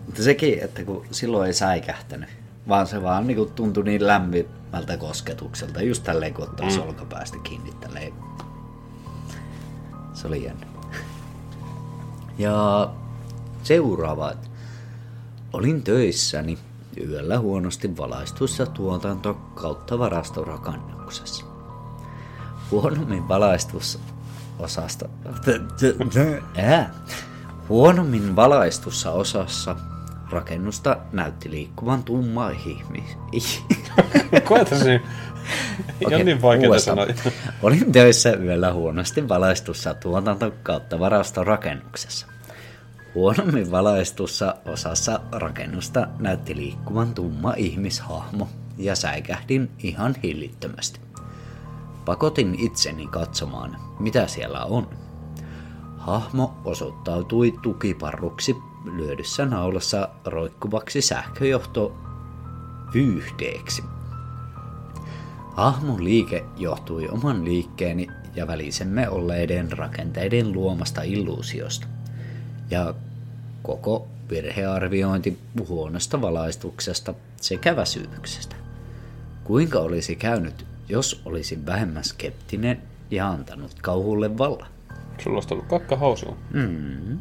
[0.05, 2.29] Mutta sekin, että kun silloin ei säikähtänyt,
[2.67, 6.81] vaan se vaan niin tuntui niin lämpimältä kosketukselta, just tälleen kun ottaa mm.
[6.81, 8.13] olkapäästä kiinni tälleen.
[10.13, 10.65] Se oli jännä.
[12.37, 12.89] Ja
[13.63, 14.52] seuraavat.
[15.53, 16.57] Olin töissäni
[17.09, 21.45] yöllä huonosti valaistussa tuotanto kautta varastorakennuksessa.
[22.71, 23.99] Huonommin valaistussa
[24.59, 25.09] osasta...
[26.57, 26.93] Ää.
[27.69, 29.75] Huonommin valaistussa osassa
[30.29, 33.63] rakennusta näytti liikkuvan tumma ihmis.
[34.43, 35.01] Koeta se.
[36.05, 37.05] Okei, ole niin vaikeaa sanoa.
[37.63, 42.32] Olin töissä yöllä huonosti valaistussa tuotanto kautta varastorakennuksessa.
[43.15, 48.47] Huonommin valaistussa osassa rakennusta näytti liikkuvan tumma ihmishahmo
[48.77, 50.99] ja säikähdin ihan hillittömästi.
[52.05, 54.89] Pakotin itseni katsomaan, mitä siellä on.
[55.97, 58.55] Hahmo osoittautui tukiparruksi
[58.95, 61.95] lyödyssä naulassa roikkuvaksi sähköjohto
[62.93, 63.83] vyyhteeksi.
[65.53, 71.87] Hahmon liike johtui oman liikkeeni ja välisemme olleiden rakenteiden luomasta illuusiosta.
[72.73, 72.93] Ja
[73.63, 78.55] koko virhearviointi huonosta valaistuksesta sekä väsymyksestä.
[79.43, 82.81] Kuinka olisi käynyt, jos olisin vähemmän skeptinen
[83.11, 84.67] ja antanut kauhulle valla?
[85.23, 86.37] Sulla olisi ollut kakka housua.
[86.53, 87.19] Mm.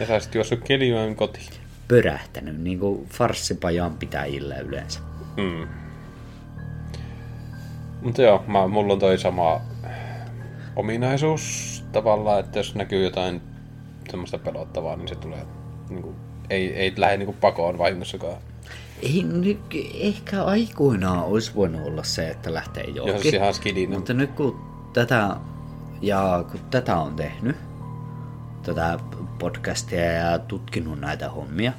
[0.00, 1.52] Ja sä olisit juossut Kelijoen kotiin.
[1.88, 5.00] Pörähtänyt niin kuin farssipajan pitäjillä yleensä.
[5.36, 5.68] Mm.
[8.02, 9.60] Mutta joo, mä, mulla on toi sama
[10.76, 13.51] ominaisuus tavallaan, että jos näkyy jotain
[14.12, 15.46] semmoista pelottavaa, niin se tulee
[15.88, 16.16] niin kuin
[16.50, 18.36] ei, ei lähde niinku pakoon vahingossakaan.
[19.02, 19.60] Ei nyt,
[19.94, 23.34] ehkä aikoinaan olisi voinut olla se, että lähtee Jos johonkin.
[23.34, 23.98] ihan skidinen.
[23.98, 24.60] Mutta nyt kun
[24.92, 25.36] tätä,
[26.02, 27.56] ja kun tätä on tehnyt,
[28.62, 28.98] tätä
[29.38, 31.72] podcastia ja tutkinut näitä hommia,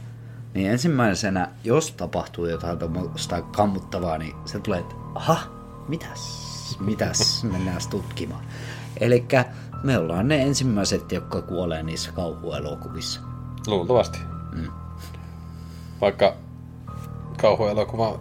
[0.54, 5.40] niin ensimmäisenä, jos tapahtuu jotain tuommoista kammuttavaa, niin se tulee, että aha,
[5.88, 8.44] mitäs, mitäs, mennään tutkimaan.
[9.00, 9.26] Eli
[9.84, 13.22] me ollaan ne ensimmäiset, jotka kuolee niissä kauhuelokuvissa.
[13.68, 14.20] Luultavasti.
[14.52, 14.68] Mm.
[16.02, 16.36] Vaikka
[17.42, 18.20] kauhuelokuva,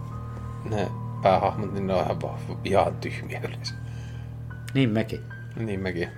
[0.69, 0.91] ne
[1.23, 3.73] päähahmot, niin ne on ihan, ihan tyhmiä yleensä.
[4.73, 5.19] Niin mekin.
[5.55, 6.09] Niin mekin.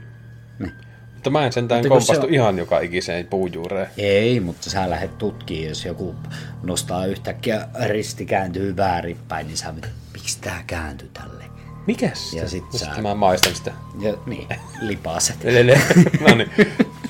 [0.59, 0.71] Niin.
[1.13, 3.87] Mutta mä en sentään Mutta kompastu on- ihan joka ikiseen puujuureen.
[3.97, 6.15] Ei, mutta sä lähdet tutkimaan, jos joku
[6.63, 11.44] nostaa yhtäkkiä risti kääntyy väärinpäin, niin sä mietit, miksi tää kääntyy tälle?
[11.87, 12.33] Mikäs?
[12.33, 13.71] Ja sit sä- Sitten mä maistan sitä.
[13.99, 14.47] Ja niin,
[14.81, 15.37] lipaset.
[16.29, 16.51] No niin.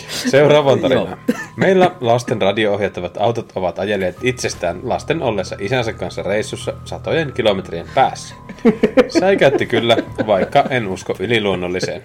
[0.09, 1.07] Seuraavaan tarinaan.
[1.27, 1.37] Joo.
[1.55, 8.35] Meillä lasten radio-ohjattavat autot ovat ajelleet itsestään lasten ollessa isänsä kanssa reissussa satojen kilometrien päässä.
[9.19, 12.01] Säikäytti kyllä, vaikka en usko yliluonnolliseen.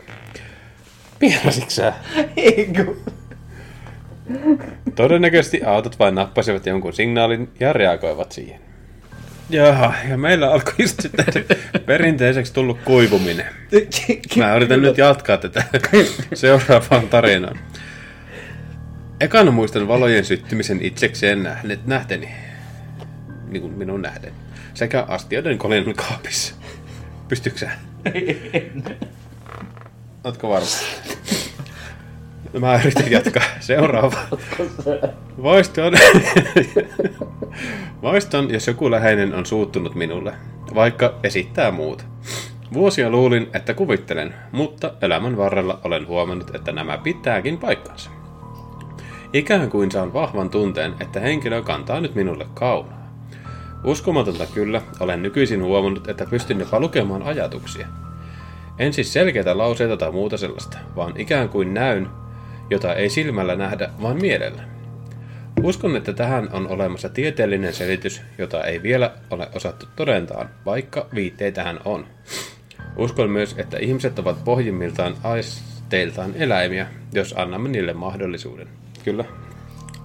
[1.19, 1.93] Pienasitko sä?
[2.37, 2.95] Eikö?
[4.95, 8.61] Todennäköisesti autot vain nappasivat jonkun signaalin ja reagoivat siihen.
[9.51, 11.25] Jaha, ja meillä alkoi just sitten
[11.87, 13.47] perinteiseksi tullut kuivuminen.
[14.37, 15.65] Mä yritän nyt jatkaa tätä
[16.35, 17.59] seuraavaan tarinaan.
[19.21, 22.29] Ekana muistan valojen syttymisen itsekseen nähneet nähteni.
[23.49, 24.33] Niin kuin minun nähden.
[24.75, 26.55] Sekä astioiden kolinnan kaapissa.
[27.29, 27.71] Pystytkö sä?
[30.25, 30.67] Ootko varma?
[32.53, 33.43] No mä yritän jatkaa.
[33.61, 34.19] Seuraava.
[35.43, 35.93] Vaiston.
[38.03, 40.33] Vaiston, jos joku läheinen on suuttunut minulle,
[40.75, 42.05] vaikka esittää muuta.
[42.73, 48.11] Vuosia luulin, että kuvittelen, mutta elämän varrella olen huomannut, että nämä pitääkin paikkansa.
[49.33, 53.01] Ikään kuin saan vahvan tunteen, että henkilö kantaa nyt minulle kaunaa.
[53.85, 57.87] Uskomatonta kyllä, olen nykyisin huomannut, että pystyn jopa lukemaan ajatuksia.
[58.79, 62.09] En siis selkeitä lauseita tai muuta sellaista, vaan ikään kuin näyn,
[62.71, 64.63] jota ei silmällä nähdä, vaan mielellä.
[65.63, 71.81] Uskon, että tähän on olemassa tieteellinen selitys, jota ei vielä ole osattu todentaa, vaikka viitteitähän
[71.85, 72.07] on.
[72.97, 78.69] Uskon myös, että ihmiset ovat pohjimmiltaan aisteiltaan eläimiä, jos annamme niille mahdollisuuden.
[79.05, 79.25] Kyllä.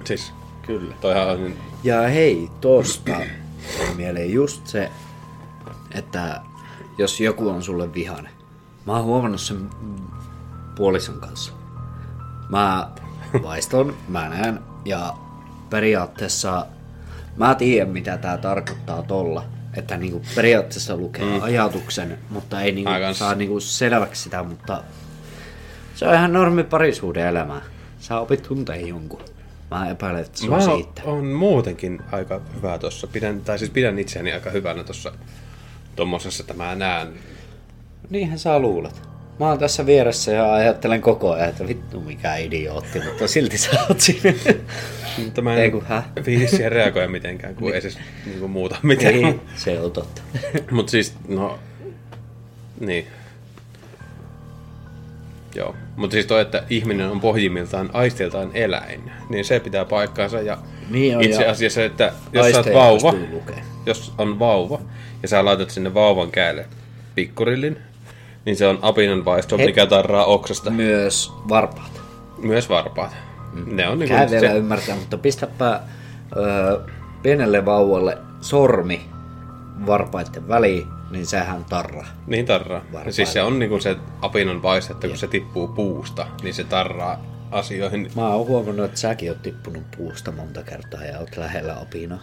[0.03, 0.33] Siis,
[0.65, 0.95] Kyllä.
[1.01, 1.53] toihan on...
[1.83, 3.11] Ja hei, tosta
[3.95, 4.89] mieleen just se,
[5.95, 6.41] että
[6.97, 8.29] jos joku on sulle vihane.
[8.85, 9.69] Mä oon huomannut sen
[10.75, 11.64] puolison kanssa.
[12.49, 12.89] Mä
[13.43, 15.13] vaiston, mä näen ja
[15.69, 16.65] periaatteessa
[17.37, 19.45] mä tiedän mitä tää tarkoittaa tolla.
[19.73, 21.43] Että niinku periaatteessa lukee mm.
[21.43, 23.19] ajatuksen, mutta ei niinku Mä kans.
[23.19, 24.83] saa niinku selväksi sitä, mutta
[25.95, 27.61] se on ihan normi parisuuden elämää.
[27.99, 29.21] Sä opit tuntee jonkun.
[29.71, 31.01] Mä epäilen, että se on Mä siitä.
[31.05, 33.07] on muutenkin aika hyvä tossa.
[33.07, 35.11] Pidän, tai siis pidän itseäni aika hyvänä tossa
[35.95, 37.13] tommosessa, että mä näen.
[38.09, 39.01] Niinhän sä luulet.
[39.39, 43.69] Mä oon tässä vieressä ja ajattelen koko ajan, että vittu mikä idiootti, mutta silti sä
[43.89, 44.33] oot siinä.
[45.23, 46.05] Mutta mä Ei en kun, häh?
[46.25, 49.13] viihdi siihen reagoida mitenkään, kun ei siis niinku muuta mitään.
[49.13, 50.21] Ei, se on totta.
[50.71, 51.59] Mutta siis, no,
[52.79, 53.07] niin.
[55.55, 60.41] Joo, mutta siis toi, että ihminen on pohjimmiltaan aisteiltaan eläin, niin se pitää paikkaansa.
[60.41, 60.57] Ja
[60.89, 63.13] Niin on, itse asiassa, että jos sä oot vauva,
[63.85, 64.81] jos on vauva,
[65.21, 66.65] ja sä laitat sinne vauvan käälle
[67.15, 67.77] pikkurillin,
[68.45, 69.65] niin se on apinan vaisto, Hei.
[69.65, 70.71] mikä tarraa oksasta.
[70.71, 72.01] Myös varpaat.
[72.37, 73.15] Myös varpaat.
[73.65, 75.79] Ne on niinku Käy vielä se, ymmärtää, mutta pistäpä
[76.37, 76.79] öö,
[77.23, 79.09] pienelle vauvalle sormi
[79.85, 82.05] varpaiden väliin, niin sehän tarraa.
[82.27, 82.81] niin tarraa.
[82.81, 83.11] Varpaille.
[83.11, 87.25] Siis se on niinku se apinan vaisto, että kun se tippuu puusta, niin se tarraa
[87.51, 88.11] asioihin.
[88.15, 92.21] Mä oon huomannut, että säkin oot tippunut puusta monta kertaa ja oot lähellä opinaa.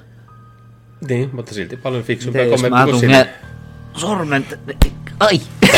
[1.09, 3.27] Niin, mutta silti paljon kommentteja mä kuin sinä.
[3.97, 4.45] sormen...
[4.45, 5.41] t- Ai!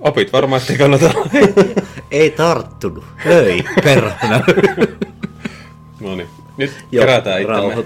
[0.00, 1.14] Opit varmaan, että ei kannata.
[2.10, 3.04] Ei tarttunut.
[3.26, 4.40] Ei, perhana.
[6.00, 7.84] no niin, nyt Joo, kerätään itsemme.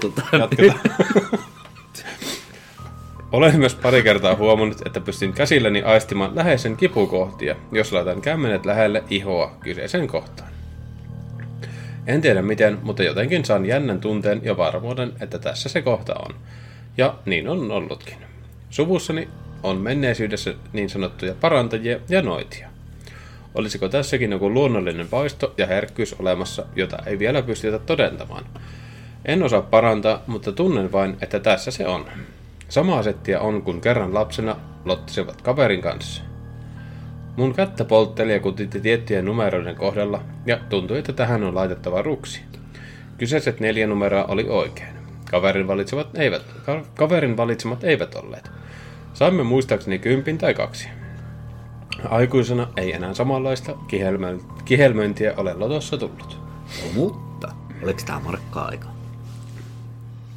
[3.31, 9.03] Olen myös pari kertaa huomannut, että pystyn käsilläni aistimaan läheisen kipukohtia, jos laitan kämmenet lähelle
[9.09, 10.49] ihoa kyseisen kohtaan.
[12.07, 16.35] En tiedä miten, mutta jotenkin saan jännän tunteen ja varmuuden, että tässä se kohta on.
[16.99, 18.17] Ja niin on ollutkin.
[18.69, 19.29] Suvussani
[19.63, 22.69] on menneisyydessä niin sanottuja parantajia ja noitia.
[23.55, 28.45] Olisiko tässäkin joku luonnollinen vaisto ja herkkyys olemassa, jota ei vielä pystytä todentamaan?
[29.25, 32.05] En osaa parantaa, mutta tunnen vain, että tässä se on.
[32.69, 36.23] Samaa settiä on, kun kerran lapsena lottisivat kaverin kanssa.
[37.35, 42.41] Mun kättä poltteli ja kutitti tiettyjen numeroiden kohdalla, ja tuntui, että tähän on laitettava ruksi.
[43.17, 44.98] Kyseiset neljä numeroa oli oikein.
[45.31, 48.51] Kaverin valitsemat eivät, ka- kaverin valitsemat eivät olleet.
[49.13, 50.89] Saimme muistaakseni kympin tai kaksi.
[52.09, 56.37] Aikuisena ei enää samanlaista kihelmö- kihelmöintiä ole lotossa tullut.
[56.83, 57.51] No, mutta,
[57.83, 58.87] oliko tämä markka-aika?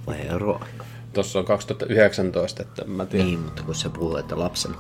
[0.07, 0.85] Vai euroaika?
[1.13, 3.27] Tossa on 2019, että mä tiedän.
[3.27, 4.77] Niin, mutta kun se puhuu, että lapsena.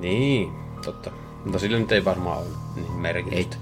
[0.00, 0.52] Niin,
[0.84, 1.10] totta.
[1.44, 2.46] Mutta sillä nyt ei varmaan ole
[2.76, 3.56] niin merkitystä.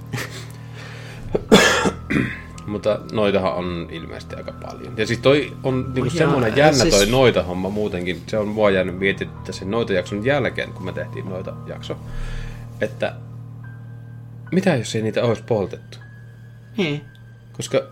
[2.73, 4.95] Mutta noitahan on ilmeisesti aika paljon.
[4.97, 8.23] Ja siis toi on niinku Jaa, semmoinen jännä siis- toi noita homma muutenkin.
[8.27, 11.97] Se on mua jäänyt mietittää sen noita jakson jälkeen, kun me tehtiin noita jakso.
[12.81, 13.15] Että
[14.53, 15.99] mitä jos ei niitä olisi poltettu?
[16.77, 17.03] Niin.
[17.53, 17.83] Koska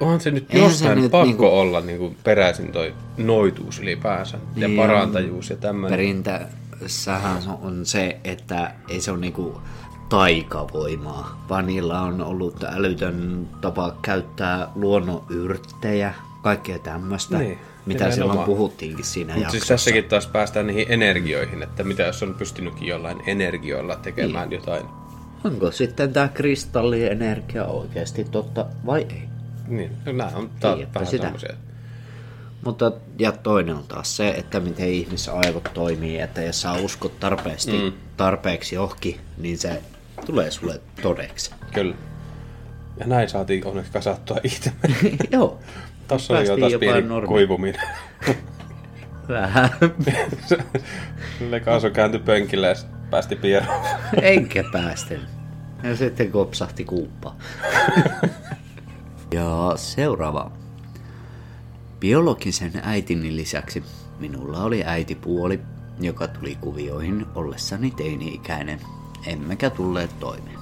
[0.00, 4.38] onhan se nyt Eihän se jostain nyt pakko niinku- olla niinku peräisin toi noituus ylipäänsä.
[4.56, 5.98] Ja Niin, parantajuus ja tämmöinen.
[5.98, 9.60] Perintässähän on se, että ei se ole niinku
[10.08, 18.12] taikavoimaa, vaan niillä on ollut älytön tapa käyttää luonnonyrttejä, kaikkea tämmöistä, Niin, mitä nimenomaan.
[18.12, 19.66] silloin puhuttiinkin siinä Mutta jaksossa.
[19.66, 24.60] siis tässäkin taas päästään niihin energioihin, että mitä jos on pystynytkin jollain energioilla tekemään Niin.
[24.60, 24.84] jotain.
[25.44, 29.22] Onko sitten tämä kristallienergia oikeasti totta vai ei?
[29.68, 31.32] Niin, no nämä on Tiedäpä vähän sitä.
[32.64, 37.72] Mutta ja toinen on taas se, että miten ihmisaivot toimii, että jos sä uskot tarpeeksi,
[37.72, 37.92] mm.
[38.16, 39.82] tarpeeksi johonkin, niin se
[40.26, 41.50] tulee sulle todeksi.
[41.74, 41.94] Kyllä.
[43.00, 44.72] Ja näin saatiin onneksi kasattua itse.
[45.32, 45.58] Joo.
[46.08, 47.80] Tossa oli jo taas pieni normi- kuivuminen.
[49.28, 49.70] Vähän.
[51.38, 52.74] Sille kaasu kääntyi pönkille ja
[53.10, 53.84] päästi pieroon.
[54.22, 55.20] Enkä päästin.
[55.82, 57.34] Ja sitten kopsahti kuuppa.
[59.34, 60.50] ja seuraava.
[62.00, 63.84] Biologisen äitini lisäksi
[64.18, 65.60] minulla oli äitipuoli,
[66.00, 68.80] joka tuli kuvioihin ollessani teini-ikäinen,
[69.26, 70.58] emmekä tulleet toimeen.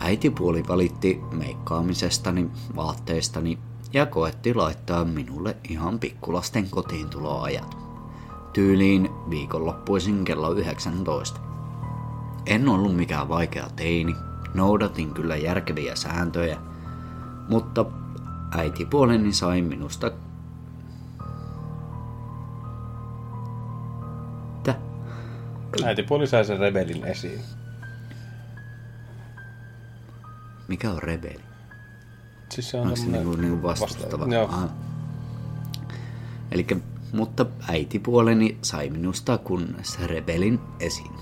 [0.00, 3.58] Äitipuoli valitti meikkaamisestani, vaatteistani
[3.92, 7.76] ja koetti laittaa minulle ihan pikkulasten kotiintuloajat.
[8.52, 11.40] Tyyliin viikonloppuisin kello 19.
[12.46, 14.16] En ollut mikään vaikea teini,
[14.54, 16.58] noudatin kyllä järkeviä sääntöjä,
[17.48, 17.84] mutta
[18.56, 20.10] äitipuoleni sai minusta...
[25.84, 27.40] Äitipuoli sai sen rebelin esiin.
[30.68, 31.40] Mikä on rebeli?
[32.48, 34.18] Siis se on Onko se niinku, niinku vastustava?
[34.18, 34.44] vasta- Joo.
[34.48, 34.68] Aha.
[36.50, 36.76] Elikkä,
[37.12, 41.12] mutta äitipuoleni sai minusta kunnes rebelin esiin.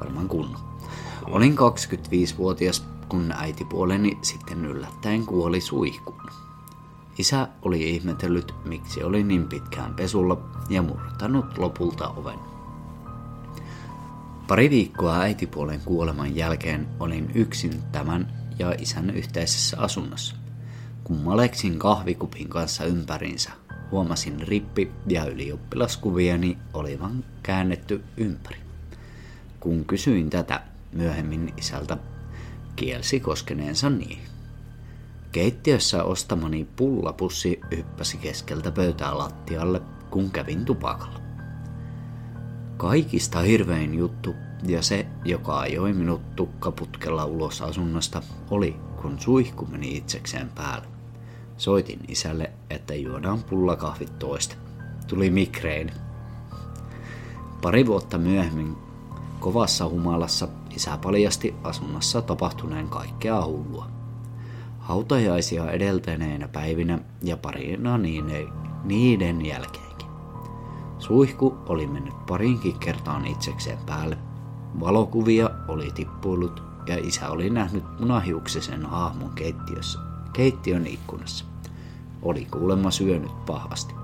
[0.00, 0.60] Varmaan kunnon.
[1.26, 6.20] Olin 25-vuotias, kun äitipuoleni sitten yllättäen kuoli suihkuun.
[7.18, 10.38] Isä oli ihmetellyt, miksi oli niin pitkään pesulla
[10.70, 12.38] ja murtanut lopulta oven.
[14.50, 20.36] Pari viikkoa äitipuolen kuoleman jälkeen olin yksin tämän ja isän yhteisessä asunnossa.
[21.04, 23.50] Kun maleksin kahvikupin kanssa ympärinsä,
[23.90, 28.56] huomasin rippi- ja ylioppilaskuviani olivan käännetty ympäri.
[29.60, 31.96] Kun kysyin tätä myöhemmin isältä,
[32.76, 34.28] kielsi koskeneensa niihin.
[35.32, 41.29] Keittiössä ostamani pullapussi hyppäsi keskeltä pöytää lattialle, kun kävin tupakalla.
[42.80, 44.34] Kaikista hirvein juttu
[44.66, 50.86] ja se, joka ajoi minut tukkaputkella ulos asunnosta, oli, kun suihku meni itsekseen päälle.
[51.56, 54.56] Soitin isälle, että juodaan pullakahvit toista.
[55.06, 55.92] Tuli mikreeni.
[57.62, 58.76] Pari vuotta myöhemmin
[59.40, 63.86] kovassa humalassa isä paljasti asunnossa tapahtuneen kaikkea hullua.
[64.78, 68.48] Hautajaisia edeltäneinä päivinä ja parina niiden,
[68.84, 69.89] niiden jälkeenkin.
[71.00, 74.18] Suihku oli mennyt parinkin kertaan itsekseen päälle.
[74.80, 79.98] Valokuvia oli tippuillut ja isä oli nähnyt munahiuksisen hahmon keittiössä,
[80.32, 81.44] keittiön ikkunassa.
[82.22, 83.94] Oli kuulemma syönyt pahasti.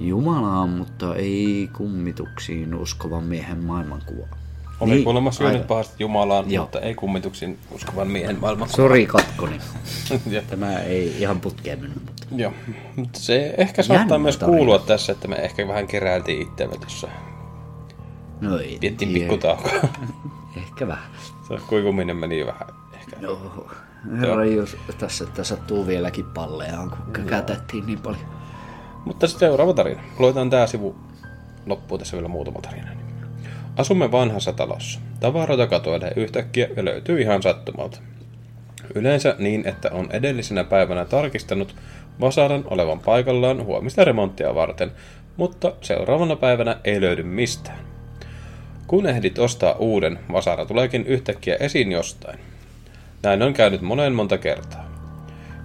[0.00, 4.39] Jumalaan, mutta ei kummituksiin uskovan miehen maailmankuva.
[4.80, 5.68] Oli niin, kuulemma syönyt aivan.
[5.68, 6.64] pahasti Jumalaan, Joo.
[6.64, 8.68] mutta ei kummituksiin uskovan miehen maailman.
[8.68, 9.58] Sori katkoni.
[10.30, 12.22] Ja- Tämä ei ihan putkeen mennyt, mutta...
[12.36, 12.52] Joo,
[12.96, 14.56] mutta se ehkä saattaa Jännä myös tarina.
[14.56, 17.08] kuulua tässä, että me ehkä vähän keräiltiin itseämme tuossa.
[18.40, 19.72] No ei Piettiin pikkutaukoa.
[20.56, 21.10] Ehkä vähän.
[21.48, 23.16] Se kuivuminen meni vähän ehkä.
[23.20, 23.70] Joo.
[24.20, 28.24] Herra jos tässä että sattuu vieläkin palleaan, kun käkätettiin niin paljon.
[29.04, 30.00] Mutta sitten seuraava tarina.
[30.18, 30.96] Luetaan tämä sivu
[31.66, 32.88] loppuun tässä vielä muutama tarina.
[33.80, 35.00] Asumme vanhassa talossa.
[35.20, 38.00] Tavaroita katoilee yhtäkkiä ja löytyy ihan sattumalta.
[38.94, 41.74] Yleensä niin, että on edellisenä päivänä tarkistanut
[42.20, 44.92] vasaran olevan paikallaan huomista remonttia varten,
[45.36, 47.78] mutta seuraavana päivänä ei löydy mistään.
[48.86, 52.38] Kun ehdit ostaa uuden, vasara tuleekin yhtäkkiä esiin jostain.
[53.22, 54.89] Näin on käynyt monen monta kertaa.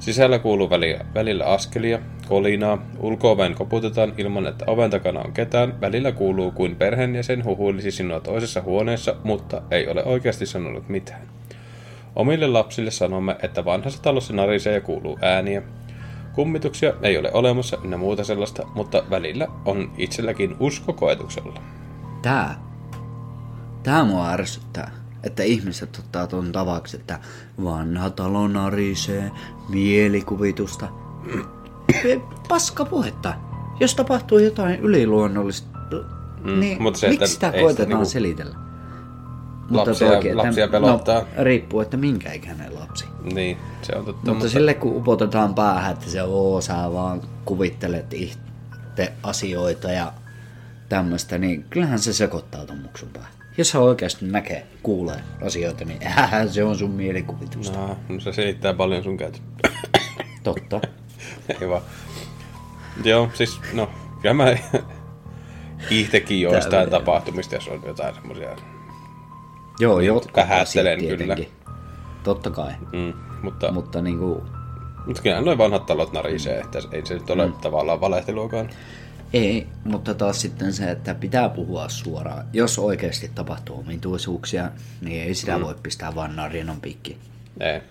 [0.06, 6.12] Sisällä kuuluu välillä, välillä askelia, kolinaa, ulkooven koputetaan ilman, että oven takana on ketään, välillä
[6.12, 11.22] kuuluu kuin perheenjäsen huhuilisi sinua toisessa huoneessa, mutta ei ole oikeasti sanonut mitään.
[12.16, 15.62] Omille lapsille sanomme, että vanhassa talossa narisee ja kuuluu ääniä.
[16.34, 21.62] Kummituksia ei ole olemassa ynnä muuta sellaista, mutta välillä on itselläkin usko koetuksella.
[22.22, 22.56] Tää.
[23.84, 25.05] Tää mua ärsyttää.
[25.26, 27.20] Että ihmiset ottaa ton tavaksi, että
[27.64, 29.32] vanha talo narisee,
[29.70, 30.88] mielikuvitusta.
[32.50, 33.34] Paska puhetta.
[33.80, 35.80] Jos tapahtuu jotain yliluonnollista,
[36.44, 38.06] mm, niin mutta se, miksi sitä koitetaan niinku...
[38.06, 38.56] selitellä?
[39.70, 41.20] Mutta lapsia, toki, lapsia pelottaa.
[41.20, 43.06] No, riippuu, että minkä ikäinen lapsi.
[43.34, 44.12] Niin, se on totta.
[44.12, 44.50] Mutta, mutta...
[44.50, 50.14] sille kun upotetaan päähän, että se oo, sä vaan kuvittelet itse asioita ja
[50.90, 53.32] tämmöistä, niin kyllähän se sekoittaa ton muksun päähän.
[53.58, 57.78] Jos hän oikeasti näkee, kuulee asioita, niin äh, se on sun mielikuvitusta.
[57.78, 59.40] No, no se selittää paljon sun käytö.
[60.44, 60.82] Totta.
[61.62, 61.82] Ei vaan.
[63.04, 63.90] Joo, siis no,
[64.22, 64.46] kyllä mä
[65.90, 68.56] itsekin joistain tapahtumista, jos on jotain semmoisia
[69.80, 71.38] Joo, jotkut vähättelen kyllä.
[72.24, 72.74] Totta kai.
[72.94, 74.42] Mm, mutta, mutta niin kuin...
[75.06, 77.54] mutta kyllä noin vanhat talot narisee, että ei se nyt ole mm.
[77.54, 78.70] tavallaan valehteluakaan.
[79.36, 82.46] Ei, mutta taas sitten se, että pitää puhua suoraan.
[82.54, 84.72] Jos oikeasti tapahtuu omituisuuksia,
[85.02, 85.64] niin ei sitä mm.
[85.64, 87.18] voi pistää vaan narinan pikki.
[87.60, 87.82] Ei.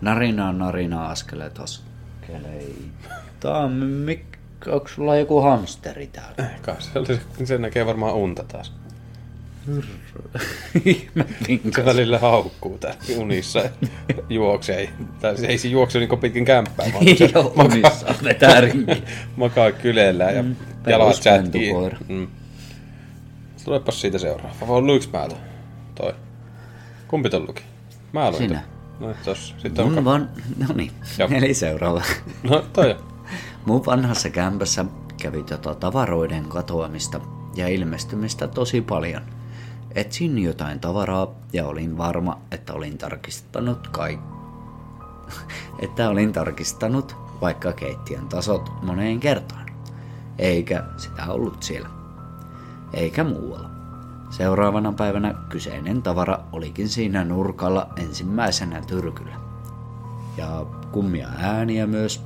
[0.00, 3.68] Narina on narina askeleet askeleita.
[4.04, 4.24] Mik,
[4.66, 6.50] onko sulla joku hamsteri täällä?
[6.54, 8.72] Ehkä, se, se näkee varmaan unta taas.
[11.74, 13.62] Se välillä haukkuu täällä unissa
[14.28, 14.88] juoksee.
[15.20, 17.90] Tai se ei se juokse niin pitkin kämppää, vaan se Joo, makaa,
[18.24, 18.62] vetää
[19.36, 20.56] makaa kyleellä ja mm,
[20.86, 21.72] jalat sätkii.
[22.08, 22.28] Mm.
[23.64, 24.68] Tulepas siitä seuraava.
[24.68, 25.28] Vai luiks mä
[25.94, 26.14] Toi.
[27.08, 27.62] Kumpi ton luki?
[28.12, 28.42] Mä aloin.
[28.42, 28.62] Sinä.
[29.00, 29.54] No, tossa.
[29.58, 30.04] Sitten Mun on...
[30.04, 30.28] van...
[30.68, 30.90] No niin,
[31.30, 32.02] eli seuraava.
[32.50, 32.96] no, toi
[33.66, 34.84] Mun vanhassa kämpässä
[35.22, 37.20] kävi tota tavaroiden katoamista
[37.56, 39.22] ja ilmestymistä tosi paljon–
[39.96, 44.18] Etsin jotain tavaraa ja olin varma, että olin tarkistanut kai...
[45.84, 49.66] että olin tarkistanut vaikka keittiön tasot moneen kertaan.
[50.38, 51.88] Eikä sitä ollut siellä.
[52.92, 53.70] Eikä muualla.
[54.30, 59.36] Seuraavana päivänä kyseinen tavara olikin siinä nurkalla ensimmäisenä tyrkyllä.
[60.36, 62.22] Ja kummia ääniä myös.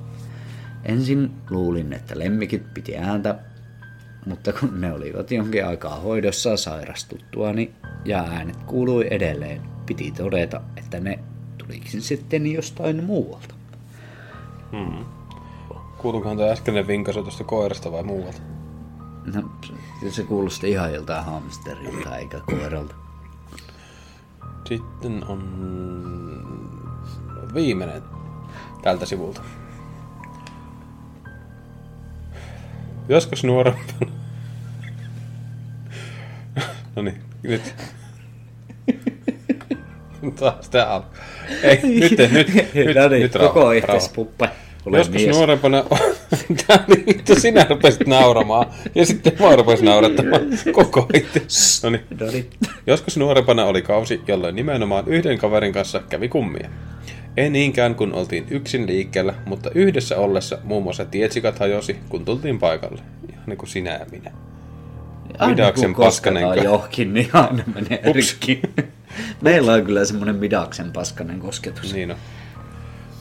[0.84, 3.38] Ensin luulin, että lemmikit piti ääntä,
[4.26, 7.72] mutta kun ne olivat jonkin aikaa hoidossa sairastuttuani
[8.04, 11.18] ja äänet kuului edelleen, piti todeta, että ne
[11.58, 13.54] tulikin sitten jostain muualta.
[14.72, 15.04] Hmm.
[15.98, 18.40] Kuuluukohan tuo äskeinen vinkasu tuosta koirasta vai muualta?
[19.34, 19.50] No,
[20.10, 22.94] se kuulosti ihan joltain hamsterilta eikä koiralta.
[24.64, 25.40] Sitten on
[27.54, 28.02] viimeinen
[28.82, 29.42] tältä sivulta.
[33.10, 34.12] Joskus nuorempana...
[36.96, 37.74] no niin, nyt.
[40.38, 41.04] Taas tää on.
[41.62, 42.46] Ei, nyt, nyt, nyt,
[42.96, 44.48] no niin, nyt koko itses puppe.
[44.92, 45.36] Joskus mies.
[45.36, 45.84] nuorempana,
[46.66, 50.42] tää oli, sinä rupesit nauramaan, ja sitten mä rupesin naurattamaan
[50.72, 51.40] koko itse.
[51.82, 52.04] No niin.
[52.20, 52.50] no niin.
[52.86, 56.70] Joskus nuorempana oli kausi, jolloin nimenomaan yhden kaverin kanssa kävi kummia.
[57.36, 62.58] Ei niinkään, kun oltiin yksin liikkeellä, mutta yhdessä ollessa muun muassa tietsikat hajosi, kun tultiin
[62.58, 63.02] paikalle.
[63.32, 64.30] Ihan niin kuin sinä ja minä.
[65.46, 66.64] Midaksen paskanen.
[66.64, 68.14] johonkin, niin aina menee Ups.
[68.14, 68.60] rikki.
[69.42, 71.94] Meillä on kyllä semmoinen Midaksen paskanen kosketus.
[71.94, 72.16] Niin on.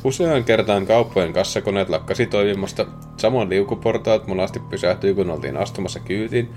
[0.04, 2.86] Useaan kertaan kauppojen kassakoneet lakkasi toimimasta,
[3.18, 6.50] samoin liukuportaat monasti pysähtyi, kun oltiin astumassa kyytiin.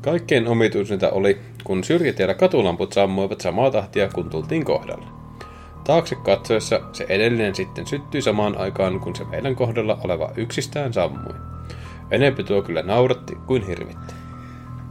[0.00, 5.23] Kaikkein omituisinta oli, kun syrjätiellä katulamput sammuivat samaa tahtia, kun tultiin kohdalle.
[5.84, 11.34] Taakse katsoessa se edellinen sitten syttyi samaan aikaan, kun se meidän kohdalla oleva yksistään sammui.
[12.10, 14.14] Enempi tuo kyllä nauratti kuin hirvitti.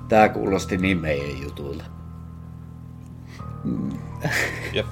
[0.10, 1.84] Tää kuulosti niin meidän jutulta.
[4.74, 4.86] Jep.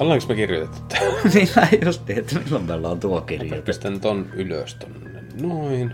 [0.00, 1.00] Ollaanko me kirjoitettu tää?
[1.34, 3.66] niin mä just että milloin meillä on tuo kirjoitettu.
[3.66, 5.22] Pistän ton ylös tonne.
[5.40, 5.92] Noin.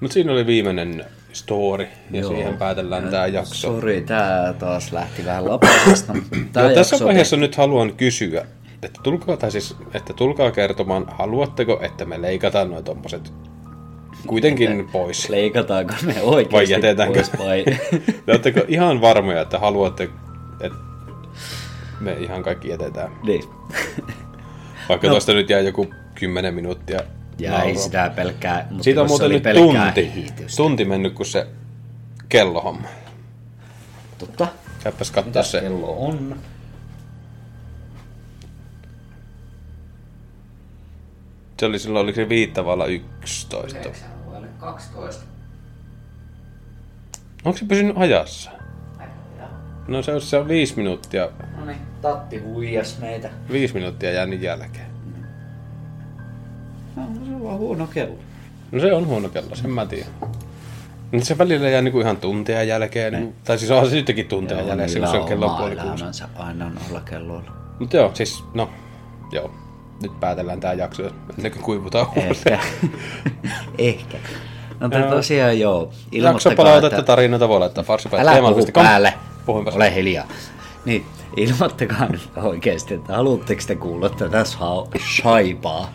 [0.00, 1.04] Mut siinä oli viimeinen
[1.34, 2.30] story, ja Joo.
[2.30, 3.54] siihen päätellään tämä jakso.
[3.54, 6.12] Sori, tämä taas lähti vähän lapasesta.
[6.74, 8.46] Tässä vaiheessa nyt haluan kysyä,
[8.82, 13.32] että tulkaa, tai siis, että tulkaa kertomaan, haluatteko, että me leikataan noin tommoset
[14.26, 15.28] kuitenkin että pois?
[15.28, 17.22] Leikataanko ne oikeasti vai jätetäänkö?
[17.36, 17.64] pois vai?
[18.28, 20.08] Oletteko ihan varmoja, että haluatte,
[20.60, 20.78] että
[22.00, 23.12] me ihan kaikki jätetään?
[23.22, 23.44] Niin.
[24.88, 25.12] Vaikka no.
[25.12, 27.00] tuosta nyt jää joku 10 minuuttia
[27.38, 31.46] ja no, ei sitä pelkkää, mutta Siitä on muuten nyt tunti, tunti mennyt, kun se
[32.28, 32.88] kellohomma.
[34.18, 34.48] Totta.
[34.82, 35.60] Käypäs katsoa se.
[35.60, 36.36] kello on?
[41.60, 43.78] Se oli silloin, oliko se viittavalla 11.
[44.58, 45.24] 12.
[47.44, 48.50] Onko se pysynyt ajassa?
[49.88, 53.30] No se on, se on viisi minuuttia, No niin, Tatti huijas meitä.
[53.52, 54.93] viisi minuuttia jäänyt jälkeen.
[56.96, 58.14] No, se on vaan huono kello.
[58.72, 60.12] No se on huono kello, sen mä tiedän.
[61.12, 63.12] Mutta se välillä jää niinku ihan tunteja jälkeen.
[63.12, 63.34] Niin.
[63.44, 66.24] Tai siis onhan se nytkin tunteja Joo, jälkeen, kun se on kello puoli kuusi.
[66.36, 67.50] aina noilla kelloilla.
[67.78, 68.70] Mutta joo, siis no,
[69.32, 69.50] joo.
[70.02, 71.02] Nyt päätellään tää jakso,
[71.36, 72.58] ennen kuin kuivutaan Ehkä.
[73.78, 74.18] Ehkä.
[74.80, 75.80] No te tosiaan joo.
[75.82, 77.06] Jakso Ilmoittakaa, palautetta, että...
[77.06, 78.28] tarinoita voi laittaa farsipäin.
[78.28, 79.14] Älä puhu päälle.
[79.46, 79.74] Puhuinpas.
[79.74, 80.26] Ole hiljaa.
[80.84, 84.86] Niin, ilmoittakaa nyt oikeasti, että haluatteko te kuulla tätä sa-
[85.16, 85.90] shaipaa,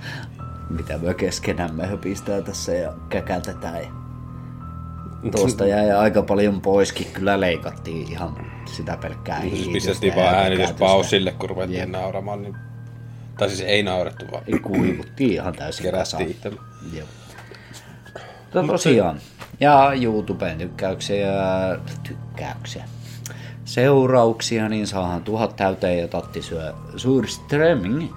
[0.69, 3.83] mitä me keskenämme höpistää tässä ja käkätetään.
[3.83, 10.35] Ja tuosta jäi aika paljon poiskin, kyllä leikattiin ihan sitä pelkkää Siis hiitystä pistettiin vaan
[10.35, 11.89] äänityspausille, kun ruvettiin Jep.
[11.89, 12.41] nauramaan.
[12.41, 12.55] Niin...
[13.37, 16.25] Tai siis ei naurettu, vaan kuivuttiin ihan täysin kasaan.
[16.25, 16.97] kerättiin itse.
[16.97, 17.07] Joo.
[18.43, 19.19] Mutta tosiaan.
[19.59, 22.83] Ja YouTuben tykkäyksiä ja tykkäyksiä.
[23.65, 28.13] Seurauksia, niin saahan tuhat täyteen ja Tatti syö suurströmming.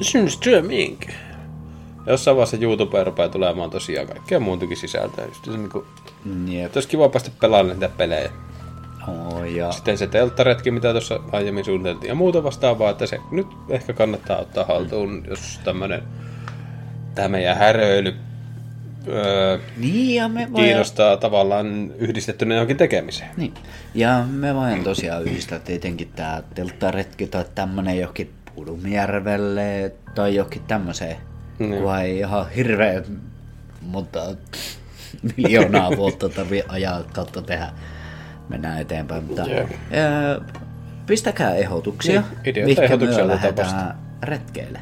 [0.00, 1.00] Synströming.
[2.08, 5.26] Jossain vaiheessa YouTubeen rupeaa tulemaan tosiaan kaikkea muutakin sisältöä.
[5.26, 5.86] Just se niinku...
[6.46, 6.66] Jep.
[6.66, 8.30] Että olisi kiva päästä pelaamaan niitä pelejä.
[9.08, 13.46] Oh, ja Sitten se telttaretki, mitä tuossa aiemmin suunniteltiin ja muuta vastaavaa, että se nyt
[13.68, 16.02] ehkä kannattaa ottaa haltuun, jos tämmönen
[17.14, 18.14] tämä meidän häröily
[19.08, 23.30] öö, niin, ja me kiinnostaa tavallaan yhdistettynä johonkin tekemiseen.
[23.36, 23.54] Niin.
[23.94, 31.16] Ja me vain tosiaan yhdistää tietenkin tää telttaretki tai tämmönen johonkin Pudumjärvelle tai johonkin tämmöiseen.
[31.58, 31.70] Niin.
[31.70, 31.82] Niin.
[31.82, 33.02] Kun ei ihan hirveä
[33.82, 34.20] mutta
[35.36, 37.72] miljoonaa vuotta tarvii ajaa kautta tehdä.
[38.48, 39.24] Mennään eteenpäin.
[39.24, 39.70] Mutta, Jep.
[39.70, 40.40] ää,
[41.06, 44.80] pistäkää ehdotuksia, Niin, mihinkä ehdotuksia me lähdetään retkeille.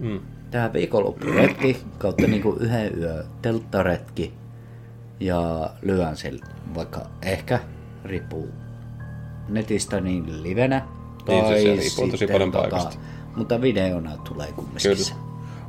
[0.00, 0.20] Mm.
[0.50, 4.34] Tää viikonloppuretki kautta niinku yhden yö telttaretki
[5.20, 6.40] ja lyön sen
[6.74, 7.60] vaikka ehkä
[8.04, 8.48] riippuu
[9.48, 10.82] netistä niin livenä
[11.28, 12.98] Niin, tai se- se riippuu tosi paljon tota, paikasta.
[13.36, 15.04] Mutta videona tulee kumminkin Kyllä.
[15.04, 15.14] se.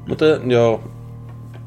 [0.08, 0.84] Mutta joo,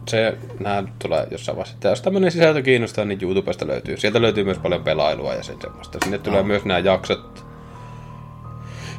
[0.09, 1.89] se nämä tulee jossain vaiheessa.
[1.89, 3.97] Jos tämmöinen sisältö kiinnostaa, niin YouTubesta löytyy.
[3.97, 5.99] Sieltä löytyy myös paljon pelailua ja sen semmoista.
[6.03, 7.45] Sinne tulee myös nämä jaksot,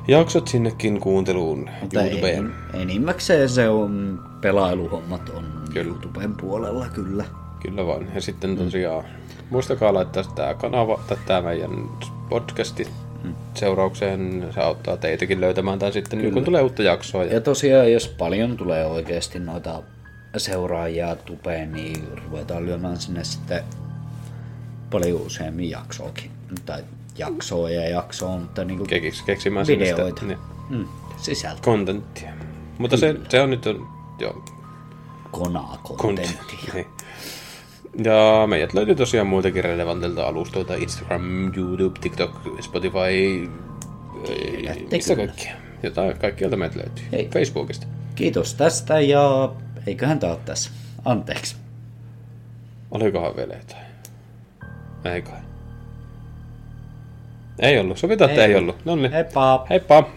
[0.07, 2.53] jaksot sinnekin kuunteluun Mutta YouTubeen.
[2.73, 5.87] en, enimmäkseen se on pelailuhommat on Kyllä.
[5.87, 7.25] YouTuben puolella kyllä.
[7.61, 8.07] Kyllä vaan.
[8.15, 9.03] Ja sitten tosiaan,
[9.49, 11.89] muistakaa laittaa tämä kanava tai tämä meidän
[12.29, 12.87] podcasti
[13.53, 14.47] seuraukseen.
[14.53, 17.23] Se auttaa teitäkin löytämään tai sitten kun tulee uutta jaksoa.
[17.23, 19.83] Ja Ja tosiaan, jos paljon tulee oikeasti noita
[20.37, 23.63] seuraajia tupeen, niin ruvetaan lyömään sinne sitten
[24.89, 26.31] paljon useammin jaksoakin.
[26.65, 26.83] Tai
[27.17, 30.21] jaksoa ja jaksoa, mutta niinku kekiks, keksimään sinne videoita.
[30.21, 30.39] Sitä, niin,
[30.69, 30.87] mm,
[31.17, 31.61] sisältö.
[31.61, 32.29] kontenttia.
[32.77, 33.65] Mutta se, se on nyt,
[34.19, 34.43] joo,
[35.31, 36.73] Konaa kontenttia.
[36.73, 36.85] Niin.
[38.03, 40.75] Ja meidät löytyy tosiaan muitakin relevantilta alustoilta.
[40.75, 42.31] Instagram, YouTube, TikTok,
[42.61, 43.49] Spotify,
[44.91, 45.27] mistä kyllä.
[45.27, 45.53] kaikkia.
[45.83, 47.05] Jotain, kaikkialta meitä löytyy.
[47.11, 47.29] Hei.
[47.33, 47.87] Facebookista.
[48.15, 49.51] Kiitos tästä ja
[49.87, 50.69] eiköhän tää ole tässä.
[51.05, 51.55] Anteeksi.
[52.91, 53.85] Olikohan vielä jotain?
[55.15, 55.39] Ei kai.
[57.59, 57.97] Ei ollut.
[57.97, 58.75] Sovitaan, että Ei ei ollut.
[58.75, 58.85] ollut.
[58.85, 59.11] No niin.
[59.11, 59.65] Heippa!
[59.69, 60.09] Heippa!